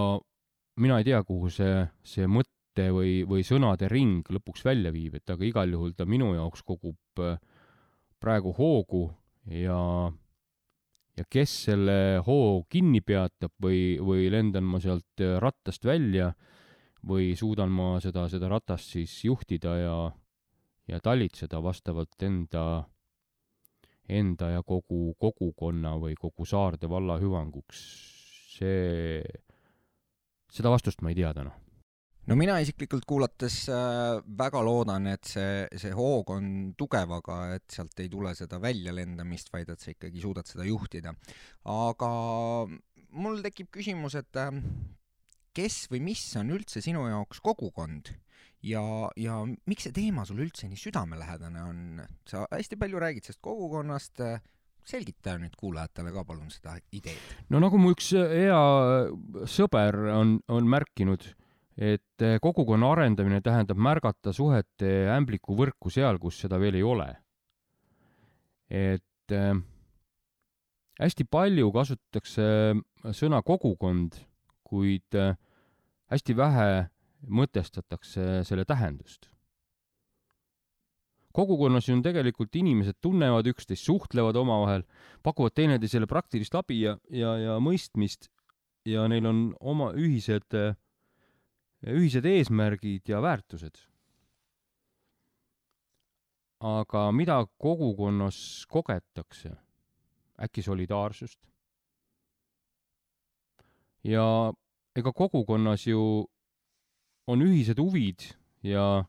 [0.81, 5.29] mina ei tea, kuhu see, see mõtte või, või sõnade ring lõpuks välja viib, et
[5.29, 7.37] aga igal juhul ta minu jaoks kogub äh,
[8.19, 9.05] praegu hoogu
[9.51, 9.79] ja,
[11.15, 16.33] ja kes selle hoo kinni peatab või, või lendan ma sealt äh, rattast välja
[17.07, 19.97] või suudan ma seda, seda ratast siis juhtida ja,
[20.89, 22.85] ja talitseda vastavalt enda,
[24.09, 27.83] enda ja kogu kogukonna või kogu Saarde valla hüvanguks,
[28.57, 29.21] see,
[30.51, 31.53] seda vastust ma ei tea täna
[32.25, 37.65] no mina isiklikult kuulates äh, väga loodan, et see, see hoog on tugev, aga et
[37.71, 41.13] sealt ei tule seda väljalendamist, vaid et sa ikkagi suudad seda juhtida.
[41.69, 42.11] aga
[43.15, 44.51] mul tekib küsimus, et äh,
[45.55, 48.11] kes või mis on üldse sinu jaoks kogukond
[48.65, 48.81] ja,
[49.19, 49.39] ja
[49.69, 51.79] miks see teema sulle üldse nii südamelähedane on?
[52.27, 54.21] sa hästi palju räägid sellest kogukonnast,
[54.85, 57.21] selgita nüüd kuulajatele ka palun seda ideed.
[57.49, 58.61] no nagu mu üks hea
[59.49, 61.27] sõber on, on märkinud,
[61.75, 67.09] et kogukonna arendamine tähendab märgata suhete ämblikuvõrku seal, kus seda veel ei ole.
[68.69, 69.57] et äh,
[71.01, 72.45] hästi palju kasutatakse
[73.13, 74.15] sõna kogukond,
[74.65, 75.35] kuid äh,
[76.11, 76.67] hästi vähe
[77.25, 79.29] mõtestatakse selle tähendust.
[81.35, 84.85] kogukonnas on tegelikult inimesed tunnevad üksteist, suhtlevad omavahel,
[85.23, 88.29] pakuvad teineteisele praktilist abi ja, ja, ja mõistmist
[88.87, 90.55] ja neil on oma ühised,
[91.91, 93.83] ühised eesmärgid ja väärtused.
[96.65, 99.51] aga mida kogukonnas kogetakse?
[100.39, 101.39] äkki solidaarsust?
[104.03, 104.53] ja
[104.95, 106.25] ega kogukonnas ju
[107.27, 108.23] on ühised huvid
[108.63, 109.03] ja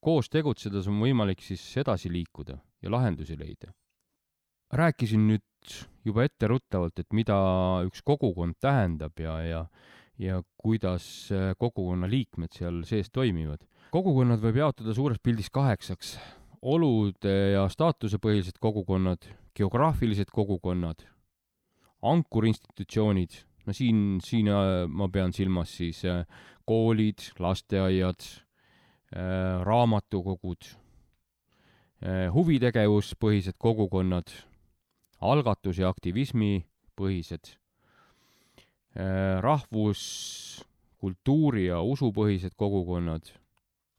[0.00, 3.72] koos tegutsedes on võimalik siis edasi liikuda ja lahendusi leida.
[4.72, 7.36] rääkisin nüüd juba etteruttavalt, et mida
[7.86, 9.66] üks kogukond tähendab ja, ja
[10.18, 13.64] ja kuidas äh, kogukonna liikmed seal sees toimivad.
[13.92, 16.18] kogukonnad võib jaotada suures pildis kaheksaks.
[16.62, 21.02] olude ja staatusepõhised kogukonnad, geograafilised kogukonnad,
[22.02, 23.34] ankurinstitutsioonid,
[23.66, 26.24] no siin, siin äh, ma pean silmas siis äh,
[26.66, 28.22] koolid, lasteaiad,
[29.66, 30.64] raamatukogud,
[32.32, 34.30] huvitegevuspõhised kogukonnad,
[35.20, 37.50] algatus- ja aktivismipõhised,
[39.44, 40.64] rahvus,
[40.96, 43.34] kultuuri- ja usupõhised kogukonnad,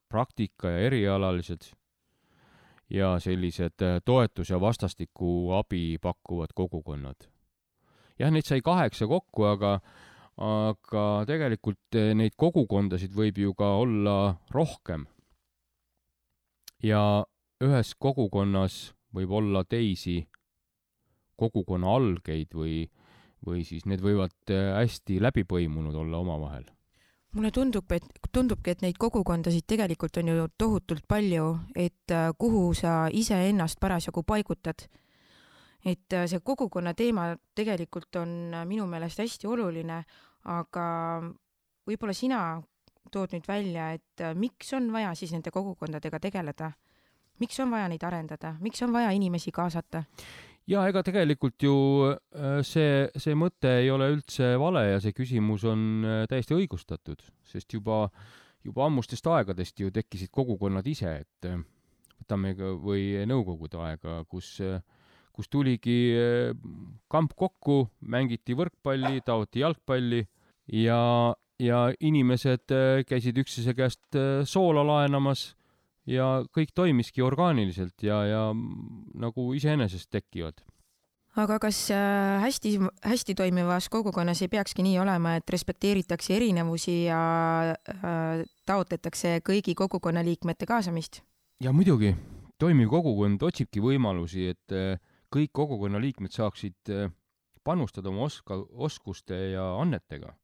[0.10, 1.70] praktika- ja erialalised
[2.90, 7.30] ja sellised äh, toetus- ja vastastikku abi pakkuvad kogukonnad.
[8.24, 9.78] jah, neid sai kaheksa kokku, aga
[10.42, 15.06] aga tegelikult äh, neid kogukondasid võib ju ka olla rohkem.
[16.84, 17.24] ja
[17.64, 20.24] ühes kogukonnas võib olla teisi
[21.40, 22.84] kogukonna algeid või,
[23.46, 26.66] või siis need võivad äh, hästi läbi põimunud olla omavahel.
[27.34, 32.74] mulle tundub, et tundubki, et neid kogukondasid tegelikult on ju tohutult palju, et äh, kuhu
[32.74, 34.88] sa iseennast parasjagu paigutad.
[35.86, 40.04] Et äh, see kogukonna teema tegelikult on äh, minu meelest hästi oluline,
[40.46, 40.86] aga
[41.88, 42.40] võib-olla sina
[43.12, 46.72] tood nüüd välja, et äh, miks on vaja siis nende kogukondadega tegeleda?
[47.42, 50.04] miks on vaja neid arendada, miks on vaja inimesi kaasata?
[50.70, 51.76] ja ega tegelikult ju
[52.08, 57.24] äh, see, see mõte ei ole üldse vale ja see küsimus on äh, täiesti õigustatud,
[57.48, 58.06] sest juba,
[58.64, 61.60] juba ammustest aegadest ju tekkisid kogukonnad ise, et äh,
[62.22, 64.56] võtame ka või nõukogude aega, kus,
[65.34, 66.52] kus tuligi äh,
[67.12, 70.22] kamp kokku, mängiti võrkpalli, taoti jalgpalli
[70.78, 75.54] ja, ja inimesed äh, käisid üksteise käest äh, soola laenamas
[76.10, 80.60] ja kõik toimiski orgaaniliselt ja, ja nagu iseenesest tekivad.
[81.40, 81.88] aga kas
[82.44, 87.22] hästi, hästi toimivas kogukonnas ei peakski nii olema, et respekteeritakse erinevusi ja
[88.68, 91.24] taotletakse kõigi kogukonna liikmete kaasamist?
[91.64, 92.12] ja muidugi,
[92.60, 95.00] toimiv kogukond otsibki võimalusi, et eh,
[95.34, 97.10] kõik kogukonna liikmed saaksid eh,
[97.64, 100.36] panustada oma oska, oskuste ja annetega.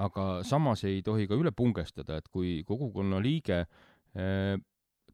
[0.00, 4.56] aga samas ei tohi ka üle pungestada, et kui kogukonna liige eh,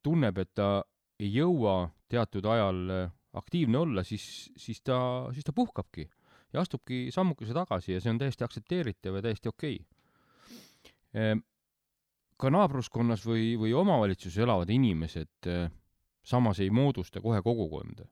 [0.03, 0.85] tunneb, et ta
[1.19, 4.99] ei jõua teatud ajal eh, aktiivne olla, siis, siis ta,
[5.33, 6.07] siis ta puhkabki
[6.53, 9.81] ja astubki sammukese tagasi ja see on täiesti aktsepteeritav ja täiesti okei
[11.11, 11.41] okay..
[12.37, 15.51] ka naabruskonnas või, või omavalitsuses elavad inimesed
[16.27, 18.07] samas ei moodusta kohe kogukonda.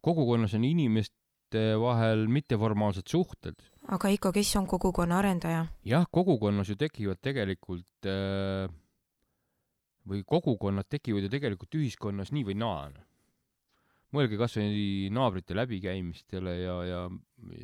[0.00, 3.56] Kogukonnas on inimeste vahel mitteformaalsed suhted.
[3.88, 5.66] aga Heiko, kes on kogukonna arendaja?
[5.84, 8.68] jah, kogukonnas ju tekivad tegelikult äh,
[10.08, 12.90] või kogukonnad tekivad ju tegelikult ühiskonnas nii või naa.
[14.12, 17.00] mõelge kas või naabrite läbikäimistele ja, ja,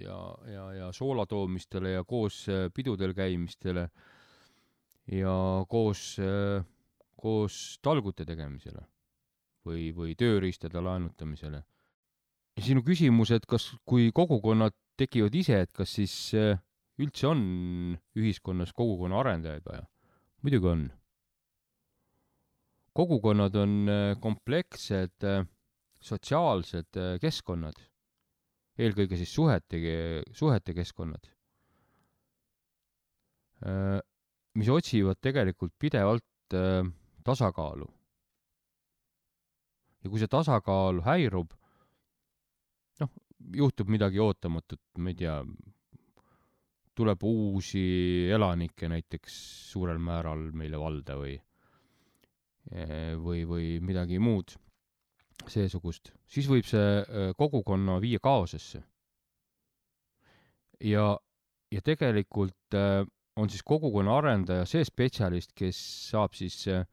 [0.00, 0.18] ja,
[0.52, 3.88] ja, ja soola toomistele ja koos äh, pidudel käimistele
[5.12, 5.36] ja
[5.68, 6.16] koos,
[7.16, 8.86] koos talgute tegemisele
[9.64, 11.62] või, või tööriistade laenutamisele.
[12.62, 16.58] Sinu küsimus, et kas, kui kogukonnad tekivad ise, et kas siis äh,
[17.02, 17.40] üldse on
[18.18, 19.86] ühiskonnas kogukonna arendajaid vaja?
[20.44, 20.84] muidugi on.
[22.94, 25.42] kogukonnad on äh, komplekssed äh,
[26.04, 27.78] sotsiaalsed keskkonnad,
[28.78, 29.78] eelkõige siis suhete,
[30.36, 31.30] suhete keskkonnad,
[34.60, 36.56] mis otsivad tegelikult pidevalt
[37.24, 37.88] tasakaalu.
[40.04, 41.56] ja kui see tasakaal häirub,
[43.02, 43.10] noh,
[43.56, 45.38] juhtub midagi ootamatut, ma ei tea,
[46.94, 47.84] tuleb uusi
[48.30, 49.38] elanikke näiteks
[49.72, 51.34] suurel määral meile valda või,
[53.18, 54.54] või, või midagi muud
[55.50, 58.82] seesugust, siis võib see äh, kogukonna viia kaosesse.
[60.80, 61.18] ja,
[61.72, 63.04] ja tegelikult äh,
[63.36, 65.78] on siis kogukonna arendaja see spetsialist, kes
[66.10, 66.86] saab siis äh,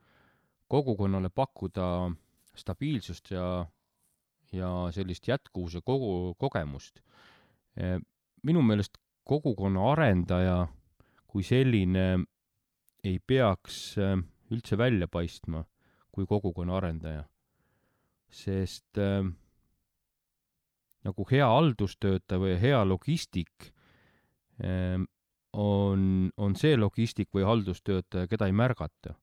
[0.67, 2.11] kogukonnale pakkuda
[2.55, 3.65] stabiilsust ja,
[4.51, 6.99] ja sellist jätkuvuse kogu, kogemust.
[8.43, 10.67] minu meelest kogukonna arendaja
[11.31, 12.05] kui selline
[13.07, 14.17] ei peaks äh,
[14.51, 15.63] üldse välja paistma
[16.11, 17.23] kui kogukonna arendaja,
[18.27, 19.23] sest äh,
[21.07, 23.71] nagu hea haldustöötaja või hea logistik
[24.59, 24.99] äh,
[25.55, 26.03] on,
[26.37, 29.15] on see logistik või haldustöötaja, keda ei märgata.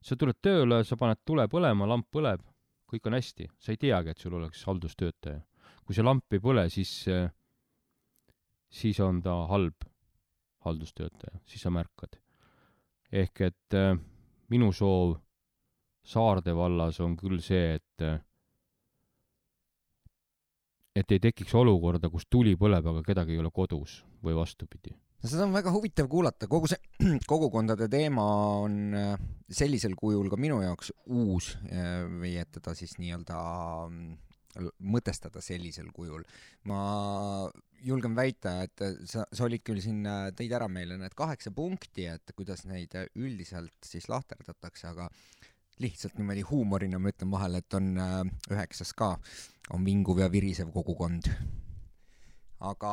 [0.00, 2.44] sa tuled tööle, sa paned tule põlema, lamp põleb,
[2.88, 5.40] kõik on hästi, sa ei teagi, et sul oleks haldustöötaja.
[5.84, 6.90] kui see lamp ei põle, siis,
[8.68, 9.86] siis on ta halb
[10.66, 12.18] haldustöötaja, siis sa märkad.
[13.12, 13.96] ehk et äh,
[14.48, 15.18] minu soov
[16.08, 18.20] Saarde vallas on küll see, et äh,
[20.96, 25.30] et ei tekiks olukorda, kus tuli põleb, aga kedagi ei ole kodus või vastupidi no
[25.30, 26.78] seda on väga huvitav kuulata, kogu see
[27.32, 28.24] kogukondade teema
[28.62, 29.10] on äh,
[29.50, 33.38] sellisel kujul ka minu jaoks uus äh, või et teda siis nii-öelda
[33.88, 34.16] mm,
[34.90, 36.24] mõtestada sellisel kujul.
[36.70, 36.80] ma
[37.82, 40.06] julgen väita, et äh, sa, sa olid küll siin,
[40.38, 45.10] tõid ära meile need kaheksa punkti, et kuidas neid üldiselt siis lahterdatakse, aga
[45.82, 47.94] lihtsalt niimoodi huumorina ma ütlen vahele, et on
[48.50, 49.12] üheksas ka,
[49.74, 51.30] on vinguv ja virisev kogukond
[52.66, 52.92] aga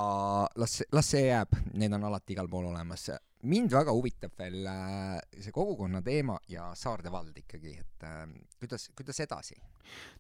[0.61, 3.09] las, las see jääb, need on alati igal pool olemas.
[3.45, 8.26] mind väga huvitab veel äh, see kogukonna teema ja Saarde vald ikkagi, et äh,
[8.59, 9.55] kuidas, kuidas edasi?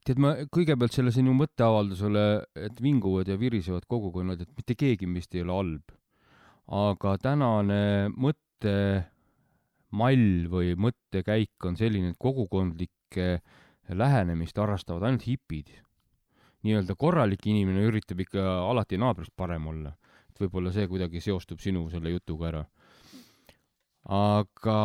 [0.05, 5.35] tead, ma kõigepealt selle sinu mõtteavaldusele, et vinguvad ja virisevad kogukonnad, et mitte keegi meist
[5.35, 5.85] ei ole halb.
[6.65, 9.29] aga tänane mõttemall
[10.49, 13.41] või mõttekäik on selline, et kogukondlikke
[13.89, 15.69] lähenemist harrastavad ainult hipid.
[16.65, 19.93] Nii-öelda korralik inimene üritab ikka alati naabrist parem olla.
[20.29, 22.63] et võib-olla see kuidagi seostub sinu selle jutuga ära.
[24.05, 24.79] aga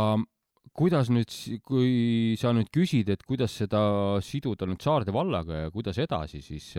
[0.76, 1.33] kuidas nüüd,
[1.66, 3.83] kui sa nüüd küsid, et kuidas seda
[4.24, 6.70] siduda nüüd Saarde vallaga ja kuidas edasi, siis,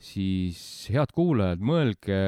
[0.00, 0.60] siis
[0.92, 2.18] head kuulajad, mõelge,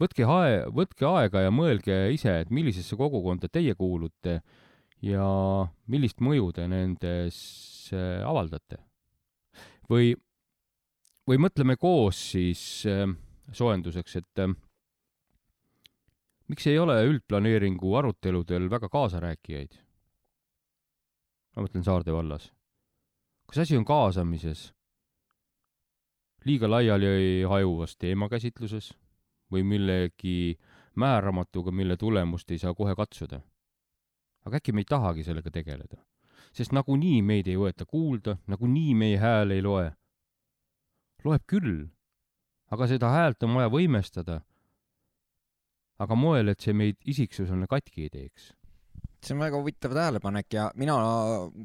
[0.00, 4.40] võtke ae-, võtke aega ja mõelge ise, et millisesse kogukonda teie kuulute
[5.04, 5.28] ja
[5.92, 7.38] millist mõju te nendes
[7.92, 8.80] äh, avaldate.
[9.90, 10.14] või,
[11.28, 12.60] või mõtleme koos siis
[12.90, 13.06] äh,
[13.52, 14.54] soojenduseks, et äh,
[16.48, 19.82] miks ei ole üldplaneeringu aruteludel väga kaasarääkijaid?
[21.56, 22.50] ma mõtlen Saarde vallas.
[23.48, 24.72] kas asi on kaasamises,
[26.44, 28.92] liiga laiali hajuvas teemakäsitluses
[29.52, 30.58] või millegi
[30.96, 33.40] määramatuga, mille tulemust ei saa kohe katsuda?
[34.46, 36.02] aga äkki me ei tahagi sellega tegeleda?
[36.56, 39.90] Sest nagunii meid ei võeta kuulda, nagunii meie hääl ei loe.
[41.24, 41.88] loeb küll,
[42.70, 44.40] aga seda häält on vaja võimestada
[46.02, 48.52] aga moel, et see meid isiksusena katki ei teeks.
[49.26, 50.94] see on väga huvitav tähelepanek ja mina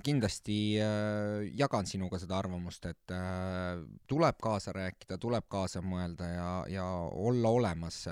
[0.01, 6.49] kindlasti äh, jagan sinuga seda arvamust, et äh, tuleb kaasa rääkida, tuleb kaasa mõelda ja,
[6.71, 8.07] ja olla olemas.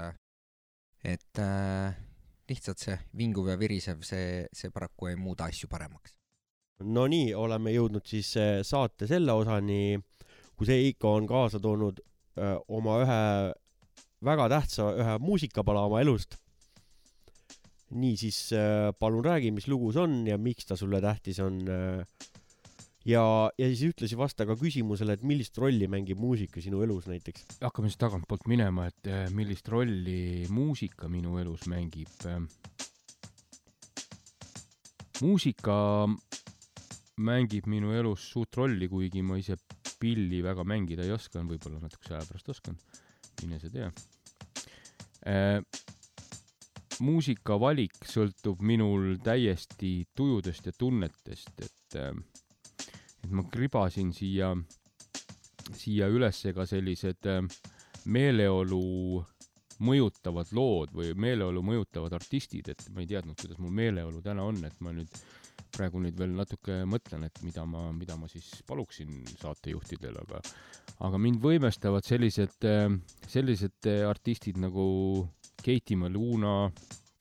[1.04, 1.98] et äh,
[2.50, 6.19] lihtsalt see vinguv ja virisev, see, see paraku ei muuda asju paremaks.
[6.88, 10.00] No nii, oleme jõudnud siis äh, saate selle osani,
[10.60, 12.00] kus Eiko on kaasa toonud
[12.40, 13.24] öö, oma ühe
[14.26, 16.38] väga tähtsa ühe muusikapala oma elust.
[17.90, 21.60] niisiis äh, palun räägi, mis lugu see on ja miks ta sulle tähtis on.
[23.06, 23.24] ja,
[23.58, 27.46] ja siis ühtlasi vasta ka küsimusele, et millist rolli mängib muusika sinu elus näiteks.
[27.62, 32.12] hakkame siis tagantpoolt minema, et eh, millist rolli muusika minu elus mängib.
[35.22, 36.08] muusika
[37.20, 39.58] mängib minu elus suurt rolli, kuigi ma ise
[40.00, 42.78] pilli väga mängida ei oska, võib-olla natukese aja pärast oskan,
[43.44, 43.92] mine sa tea.
[47.00, 52.00] muusikavalik sõltub minul täiesti tujudest ja tunnetest, et,
[53.24, 54.54] et ma kribasin siia,
[55.76, 57.44] siia ülesse ka sellised äh,
[58.06, 59.24] meeleolu
[59.80, 64.60] mõjutavad lood või meeleolu mõjutavad artistid, et ma ei teadnud, kuidas mul meeleolu täna on,
[64.68, 65.14] et ma nüüd
[65.76, 70.42] praegu nüüd veel natuke mõtlen, et mida ma, mida ma siis paluksin saatejuhtidel, aga
[71.06, 72.66] aga mind võimestavad sellised,
[73.30, 74.86] sellised artistid nagu
[75.64, 76.72] Katie Maluna,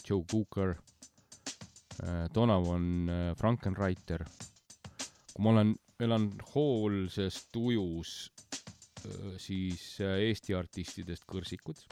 [0.07, 0.75] Joe Cooker,
[2.35, 4.25] Donovan Frankenreiter.
[5.35, 8.31] kui ma olen, elan hoolses tujus,
[9.39, 11.83] siis Eesti artistidest Kõrsikud,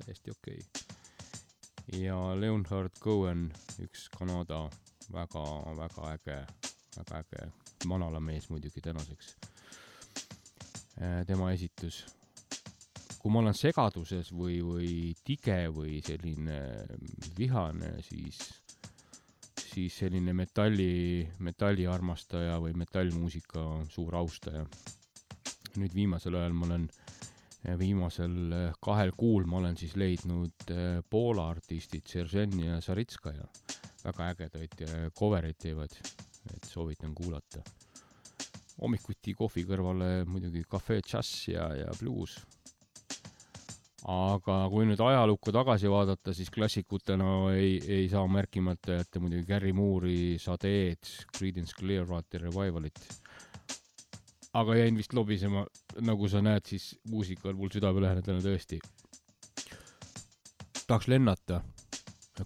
[0.00, 2.02] täiesti okei okay..
[2.02, 3.50] ja Leonhard Cohen,
[3.82, 4.68] üks Kanada
[5.12, 6.38] väga-väga äge,
[6.96, 7.50] väga äge
[7.86, 9.36] manalamees muidugi tänaseks.
[11.26, 12.04] tema esitus
[13.20, 14.92] kui ma olen segaduses või, või
[15.24, 16.56] tige või selline
[17.36, 18.40] vihane, siis,
[19.60, 24.64] siis selline metalli, metalliarmastaja või metallmuusika suur austaja.
[25.76, 26.86] nüüd viimasel ajal ma olen,
[27.78, 30.72] viimasel kahel kuul ma olen siis leidnud
[31.10, 33.46] Poola artistid Seržen ja Saritskaja.
[34.04, 34.76] Väga ägedaid
[35.18, 35.96] cover eid teevad,
[36.54, 37.62] et soovitan kuulata.
[38.80, 42.38] hommikuti kohvi kõrvale muidugi Cafe Jazz ja, ja bluus
[44.08, 49.72] aga kui nüüd ajalukku tagasi vaadata, siis klassikutena ei, ei saa märkimata jätta muidugi Gary
[49.76, 53.00] Moore'i, Sade'd, Creedence Clearwater Revivalit.
[54.52, 55.66] aga jäin vist lobisema,
[56.00, 58.80] nagu sa näed, siis muusika on mul südamelähedane tõesti.
[60.86, 61.60] tahaks lennata,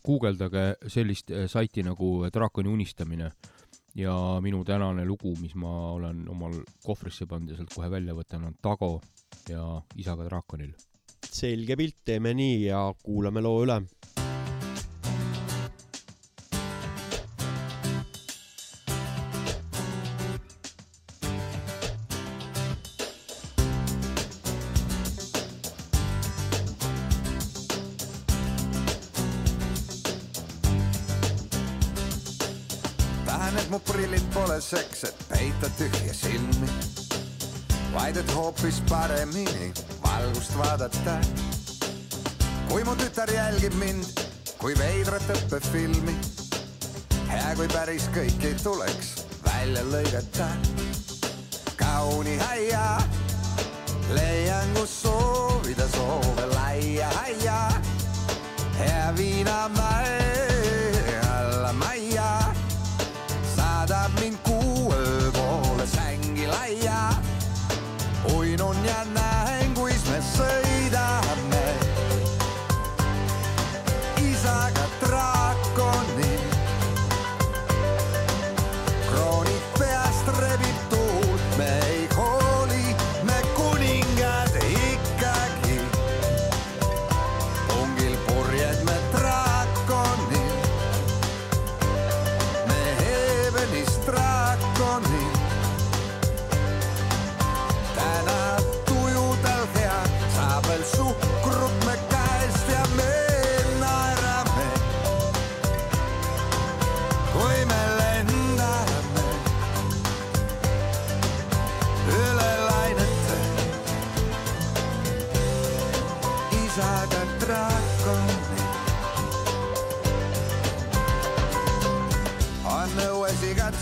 [0.03, 3.30] guugeldage sellist eh, saiti nagu Draakoni unistamine
[3.95, 8.49] ja minu tänane lugu, mis ma olen omal kohvrisse pannud ja sealt kohe välja võtan,
[8.49, 8.99] on Tago
[9.49, 9.62] ja
[9.97, 10.74] isaga draakonil
[11.34, 13.80] selge pilt, teeme nii ja kuulame loo üle.
[38.64, 41.18] Hoopis paremini valgust vaadata.
[42.68, 44.04] kui mu tütar jälgib mind
[44.58, 46.14] kui veidrat õppefilmi,
[47.28, 50.48] hea kui päris kõik ei tuleks välja lõigata.
[51.76, 52.86] kauni aia
[54.16, 57.60] leian, kus soovida soove laia aia,
[58.80, 60.23] hea viinamäe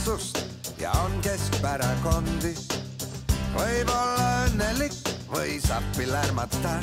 [0.03, 0.39] igatsust
[0.79, 2.55] ja on keskpärakondi.
[3.55, 4.95] võib olla õnnelik
[5.31, 6.81] või sappi lärmata.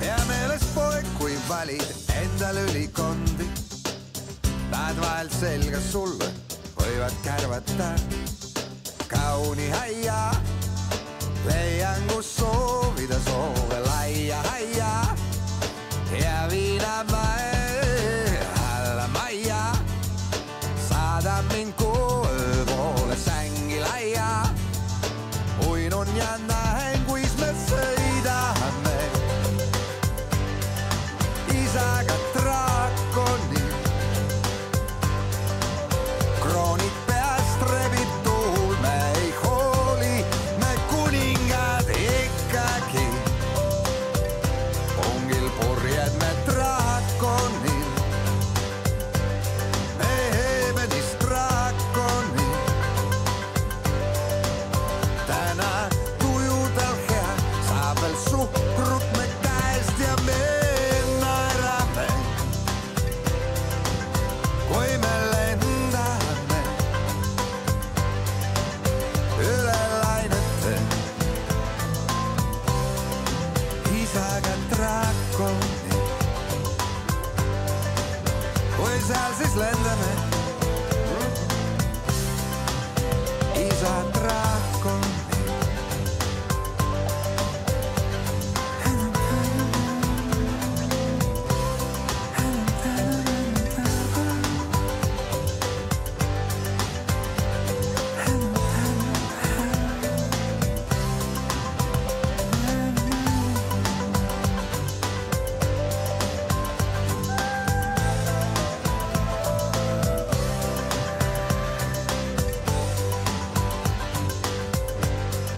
[0.00, 1.84] pea meeles poeg, kui valid
[2.22, 3.48] endale ülikondi.
[4.70, 6.30] Nad vahel selga sulle
[6.78, 7.90] võivad kärvata.
[9.08, 10.32] kauni aia
[11.44, 14.94] leian, kus soovida soove laia aia
[16.20, 17.55] ja viinamäe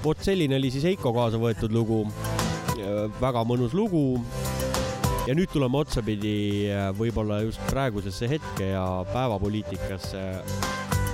[0.09, 2.06] vot selline oli siis Heiko kaasa võetud lugu.
[3.20, 4.20] väga mõnus lugu.
[5.26, 10.22] ja nüüd tuleme otsapidi äh, võib-olla just praegusesse hetke ja päevapoliitikasse.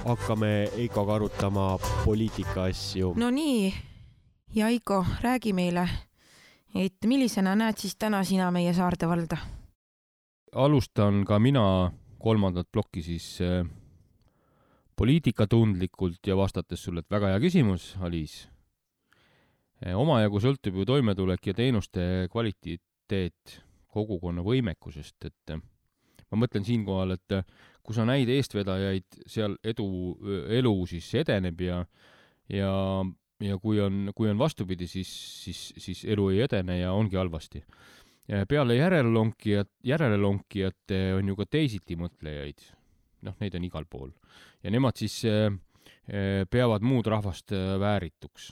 [0.05, 3.15] hakkame Heikoga arutama poliitika asju.
[3.17, 3.75] no nii,
[4.55, 5.89] ja Heiko, räägi meile,
[6.75, 9.39] et millisena näed siis täna sina meie Saarde valda?
[10.55, 13.67] alustan ka mina kolmandat plokki siis äh,
[14.97, 18.54] poliitikatundlikult ja vastates sulle, et väga hea küsimus, Aliis.
[19.93, 23.59] Omajagu sõltub ju toimetulek ja teenuste kvaliteet
[23.95, 25.55] kogukonna võimekusest, et
[26.31, 27.37] ma mõtlen siinkohal, et
[27.85, 29.87] kui sa näid eestvedajaid, seal edu,
[30.57, 31.83] elu siis edeneb ja,
[32.51, 32.71] ja,
[33.45, 35.11] ja kui on, kui on vastupidi, siis,
[35.45, 37.63] siis, siis elu ei edene ja ongi halvasti.
[38.49, 42.71] peale järelelonkijat, järelelonkijate on ju ka teisitimõtlejaid.
[43.25, 44.11] noh, neid on igal pool
[44.63, 45.23] ja nemad siis
[46.51, 48.51] peavad muud rahvast väärituks,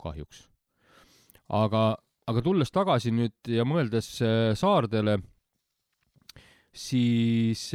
[0.00, 0.46] kahjuks.
[1.48, 1.84] Aga,
[2.26, 4.08] aga tulles tagasi nüüd ja mõeldes
[4.58, 5.18] saardele,
[6.76, 7.70] siis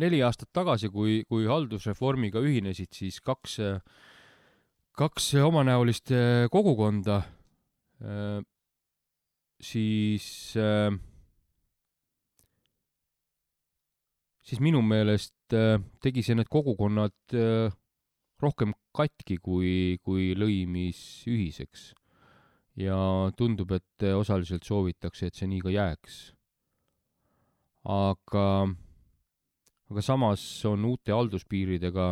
[0.00, 3.58] neli aastat tagasi, kui, kui haldusreformiga ühinesid siis kaks,
[4.96, 6.14] kaks omanäolist
[6.54, 7.20] kogukonda,
[9.60, 10.28] siis
[14.50, 17.70] siis minu meelest äh, tegi see need kogukonnad äh,
[18.42, 21.00] rohkem katki, kui, kui lõimis
[21.30, 21.90] ühiseks.
[22.76, 22.98] Ja
[23.36, 26.18] tundub, et osaliselt soovitakse, et see nii ka jääks.
[27.84, 28.46] aga,
[29.90, 32.08] aga samas on uute halduspiiridega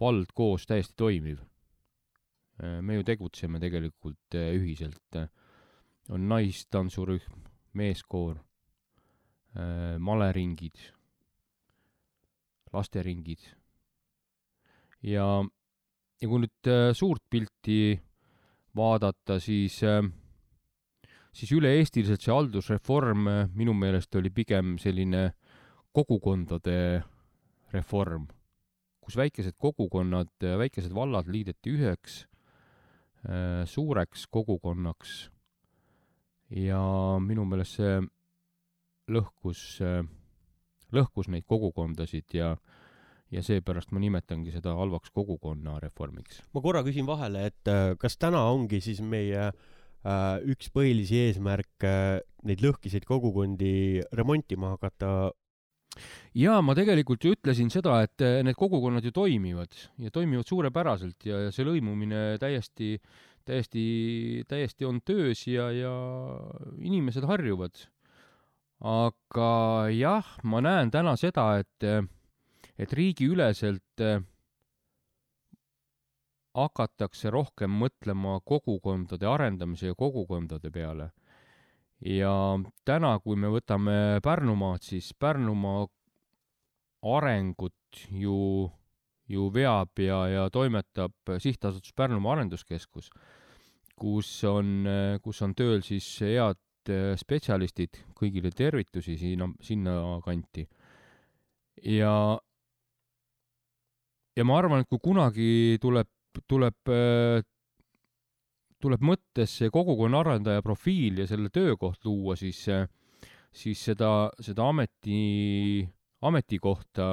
[0.00, 1.40] vald koos täiesti toimiv.
[2.80, 5.18] Me ju tegutseme tegelikult ühiselt.
[6.08, 8.38] on naistantsurühm, meeskoor,
[9.98, 10.92] maleringid
[12.74, 13.44] lasteringid.
[15.04, 15.26] ja,
[16.20, 17.78] ja kui nüüd suurt pilti
[18.76, 20.02] vaadata, siis, äh,
[21.32, 25.30] siis üle-eestiliselt see haldusreform äh, minu meelest oli pigem selline
[25.94, 27.02] kogukondade
[27.74, 28.26] reform,
[29.04, 32.24] kus väikesed kogukonnad, väikesed vallad liideti üheks
[33.70, 35.12] suureks kogukonnaks.
[36.52, 36.80] Ja
[37.24, 37.94] minu meelest see
[39.08, 39.62] lõhkus
[40.94, 42.54] lõhkus neid kogukondasid ja
[43.34, 46.42] ja seepärast ma nimetangi seda halvaks kogukonna reformiks.
[46.54, 49.54] ma korra küsin vahele, et äh, kas täna ongi siis meie äh,
[50.54, 55.32] üks põhilisi eesmärke äh, neid lõhkiseid kogukondi remontima hakata?
[56.34, 61.26] jaa, ma tegelikult ju ütlesin seda, et äh, need kogukonnad ju toimivad ja toimivad suurepäraselt
[61.28, 62.96] ja, ja see lõimumine täiesti,
[63.46, 63.84] täiesti,
[64.50, 65.94] täiesti on töös ja, ja
[66.82, 67.86] inimesed harjuvad
[68.84, 71.86] aga jah, ma näen täna seda, et,
[72.78, 74.22] et riigiüleselt eh,
[76.54, 81.10] hakatakse rohkem mõtlema kogukondade arendamise ja kogukondade peale.
[82.04, 82.32] ja
[82.84, 85.86] täna, kui me võtame Pärnumaad, siis Pärnumaa
[87.14, 88.70] arengut ju,
[89.28, 93.10] ju veab ja, ja toimetab sihtasutus Pärnumaa Arenduskeskus,
[93.96, 94.86] kus on,
[95.22, 100.66] kus on tööl siis head Äh, spetsialistid, kõigile tervitusi sinna, sinnakanti.
[101.88, 102.38] ja,
[104.36, 106.10] ja ma arvan, et kui kunagi tuleb,
[106.50, 107.42] tuleb, äh,
[108.82, 112.88] tuleb mõttesse kogukonna arendaja profiil ja selle töökoht luua, siis, äh,
[113.54, 115.84] siis seda, seda ameti,
[116.22, 117.08] ametikohta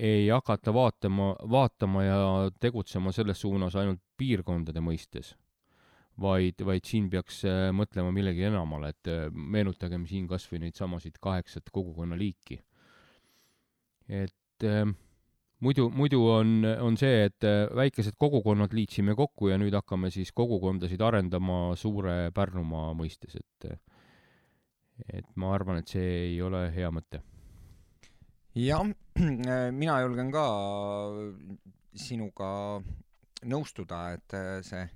[0.00, 2.18] ei hakata vaatama, vaatama ja
[2.60, 5.34] tegutsema selles suunas ainult piirkondade mõistes
[6.20, 11.18] vaid, vaid siin peaks äh, mõtlema millegi enamale, et meenutagem siin kas või neid samasid
[11.22, 12.60] kaheksat kogukonnaliiki.
[14.08, 14.86] et äh,
[15.64, 20.32] muidu, muidu on, on see, et äh, väikesed kogukonnad liitsime kokku ja nüüd hakkame siis
[20.36, 23.72] kogukondasid arendama suure Pärnumaa mõistes, et
[25.08, 27.22] et ma arvan, et see ei ole hea mõte.
[28.58, 28.84] jah,
[29.82, 30.46] mina julgen ka
[31.96, 32.50] sinuga
[33.48, 34.36] nõustuda, et
[34.66, 34.88] see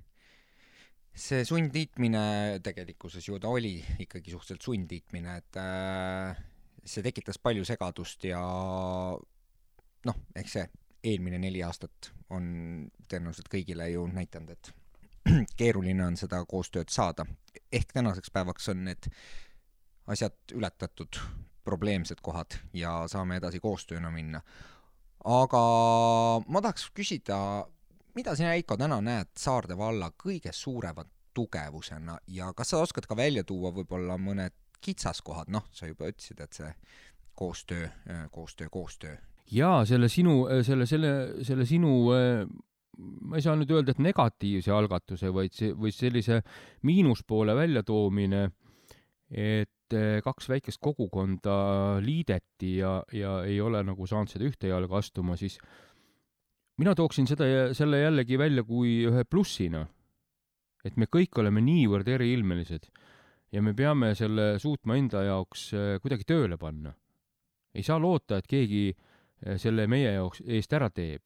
[1.15, 6.41] see sundliitmine tegelikkuses ju ta oli ikkagi suhteliselt sundliitmine, et äh,
[6.83, 8.41] see tekitas palju segadust ja
[10.05, 10.65] noh, eks see
[11.05, 12.45] eelmine neli aastat on
[13.09, 14.71] tõenäoliselt kõigile ju näidanud, et
[15.59, 17.25] keeruline on seda koostööd saada.
[17.71, 19.09] ehk tänaseks päevaks on need
[20.07, 21.19] asjad ületatud,
[21.63, 24.41] probleemsed kohad ja saame edasi koostööna minna.
[25.25, 25.61] aga
[26.47, 27.65] ma tahaks küsida
[28.15, 33.17] mida sina, Heiko, täna näed Saarde valla kõige suurema tugevusena ja kas sa oskad ka
[33.17, 36.69] välja tuua võib-olla mõned kitsaskohad, noh, sa juba ütlesid, et see
[37.35, 37.89] koostöö,
[38.31, 39.17] koostöö, koostöö.
[39.51, 41.11] Jaa, selle sinu, selle, selle,
[41.45, 42.45] selle sinu äh,
[42.97, 46.41] ma ei saa nüüd öelda, et negatiivse algatuse, vaid see, või sellise
[46.87, 48.43] miinuspoole väljatoomine,
[49.31, 51.55] et eh, kaks väikest kogukonda
[52.03, 55.57] liideti ja, ja ei ole nagu saanud seda ühte jalga astuma, siis
[56.81, 59.85] mina tooksin seda, selle jällegi välja kui ühe plussina.
[60.85, 62.83] et me kõik oleme niivõrd eriilmelised
[63.51, 65.71] ja me peame selle suutma enda jaoks
[66.03, 66.93] kuidagi tööle panna.
[67.73, 69.14] ei saa loota, et keegi eh,
[69.57, 71.21] selle meie jaoks eest ära teeb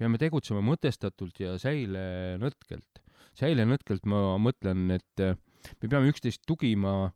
[0.00, 3.02] peame tegutsema mõtestatult ja säilenõtkelt.
[3.36, 5.36] säilenõtkelt ma mõtlen, et äh,
[5.82, 7.12] me peame üksteist tugima,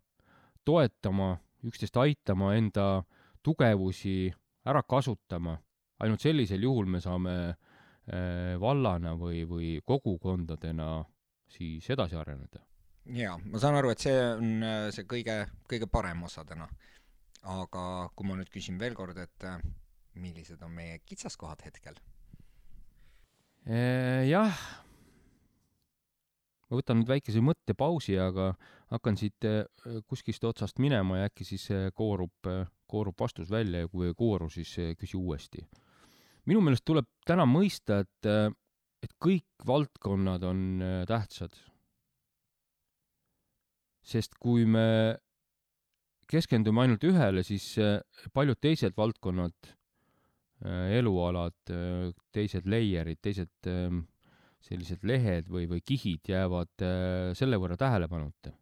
[0.68, 3.04] toetama, üksteist aitama, enda
[3.42, 4.32] tugevusi
[4.68, 5.58] ära kasutama.
[5.98, 11.04] ainult sellisel juhul me saame äh, vallana või, või kogukondadena
[11.48, 12.60] siis edasi areneda.
[13.06, 16.68] jaa, ma saan aru, et see on äh, see kõige, kõige parem osa täna.
[17.44, 19.46] Aga kui ma nüüd küsin veel kord, et
[20.20, 21.98] millised on meie kitsaskohad hetkel?
[23.64, 24.52] Eh, jah,
[26.68, 28.52] ma võtan nüüd väikese mõttepausi, aga
[28.92, 29.64] hakkan siit eh,
[30.08, 31.66] kuskilt otsast minema ja äkki siis
[31.96, 32.50] koorub,
[32.90, 35.64] koorub vastus välja ja kui ei kooru, siis küsi uuesti.
[36.44, 38.26] minu meelest tuleb täna mõista, et,
[39.02, 41.56] et kõik valdkonnad on tähtsad.
[44.04, 45.16] sest kui me
[46.28, 47.74] keskendume ainult ühele, siis
[48.32, 49.74] paljud teised valdkonnad
[50.64, 54.04] Äh, elualad, äh, teised layer'id, teised ähm,
[54.64, 58.52] sellised lehed või, või kihid jäävad äh, selle võrra tähelepanuta.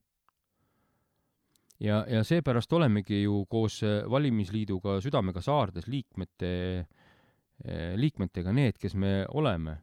[1.78, 3.78] ja, ja seepärast olemegi ju koos
[4.10, 6.52] valimisliiduga Südamega Saardes liikmete,
[7.98, 9.76] liikmetega need, kes me oleme.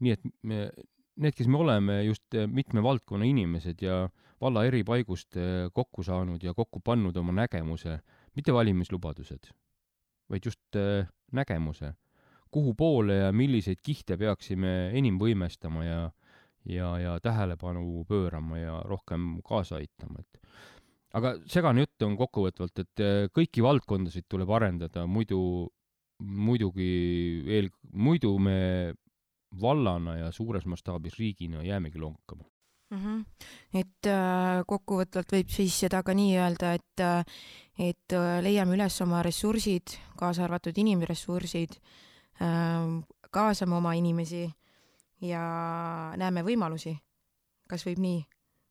[0.00, 0.70] nii et me,
[1.16, 4.08] need, kes me oleme, just mitme valdkonna inimesed ja
[4.40, 5.36] valla eri paigust
[5.74, 7.98] kokku saanud ja kokku pannud oma nägemuse,
[8.36, 9.50] mitte valimislubadused
[10.28, 11.92] vaid just äh, nägemuse,
[12.50, 16.00] kuhu poole ja milliseid kihte peaksime enim võimestama ja,
[16.68, 20.40] ja, ja tähelepanu pöörama ja rohkem kaasa aitama, et
[21.18, 25.40] aga segane jutt on kokkuvõtvalt, et äh, kõiki valdkondasid tuleb arendada, muidu,
[26.20, 26.92] muidugi
[27.48, 28.60] eel, muidu me
[29.60, 32.44] vallana ja suures mastaabis riigina jäämegi lonkama
[32.90, 32.98] mm.
[32.98, 33.24] -hmm.
[33.74, 37.24] et äh, kokkuvõtvalt võib siis seda ka nii öelda, et äh,
[37.78, 41.78] et äh, leiame üles oma ressursid, kaasa arvatud inimressursid
[42.42, 44.48] äh,, kaasame oma inimesi
[45.20, 45.42] ja
[46.16, 46.96] näeme võimalusi.
[47.68, 48.20] kas võib nii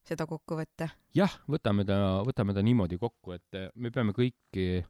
[0.07, 0.89] seda kokku võtta?
[1.15, 4.83] jah, võtame ta, võtame ta niimoodi kokku, et äh, me peame kõiki,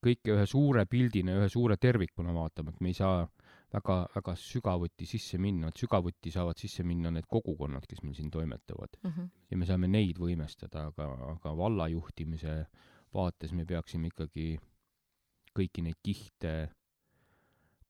[0.00, 3.24] kõike ühe suure pildina, ühe suure tervikuna vaatama, et me ei saa
[3.72, 8.30] väga, väga sügavuti sisse minna, et sügavuti saavad sisse minna need kogukonnad, kes meil siin
[8.30, 9.10] toimetavad mm.
[9.10, 9.28] -hmm.
[9.50, 12.64] ja me saame neid võimestada, aga, aga valla juhtimise
[13.14, 14.58] vaates me peaksime ikkagi
[15.56, 16.70] kõiki neid kihte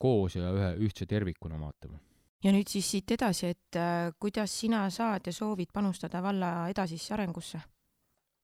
[0.01, 1.99] koos ja ühe ühtse tervikuna vaatama.
[2.45, 7.15] ja nüüd siis siit edasi, et äh, kuidas sina saad ja soovid panustada valla edasisse
[7.15, 7.61] arengusse?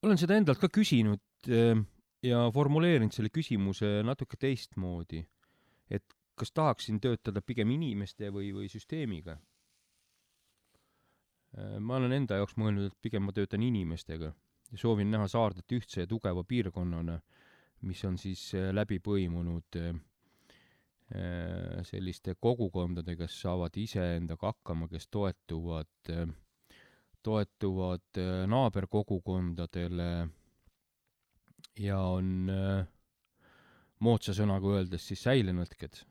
[0.03, 1.81] olen seda endalt ka küsinud äh,
[2.23, 5.25] ja formuleerinud selle küsimuse natuke teistmoodi.
[5.91, 6.05] et
[6.37, 9.39] kas tahaksin töötada pigem inimeste või, või süsteemiga?
[11.57, 14.33] Äh, ma olen enda jaoks mõelnud, et pigem ma töötan inimestega
[14.73, 17.21] ja soovin näha Saardet ühtse ja tugeva piirkonnana,
[17.89, 19.95] mis on siis äh, läbi põimunud äh,
[21.87, 26.11] selliste kogukondadega, kes saavad iseendaga hakkama, kes toetuvad,
[27.23, 28.19] toetuvad
[28.51, 30.09] naaberkogukondadele
[31.79, 32.51] ja on
[34.03, 36.03] moodsa sõnaga öeldes siis säilenõtked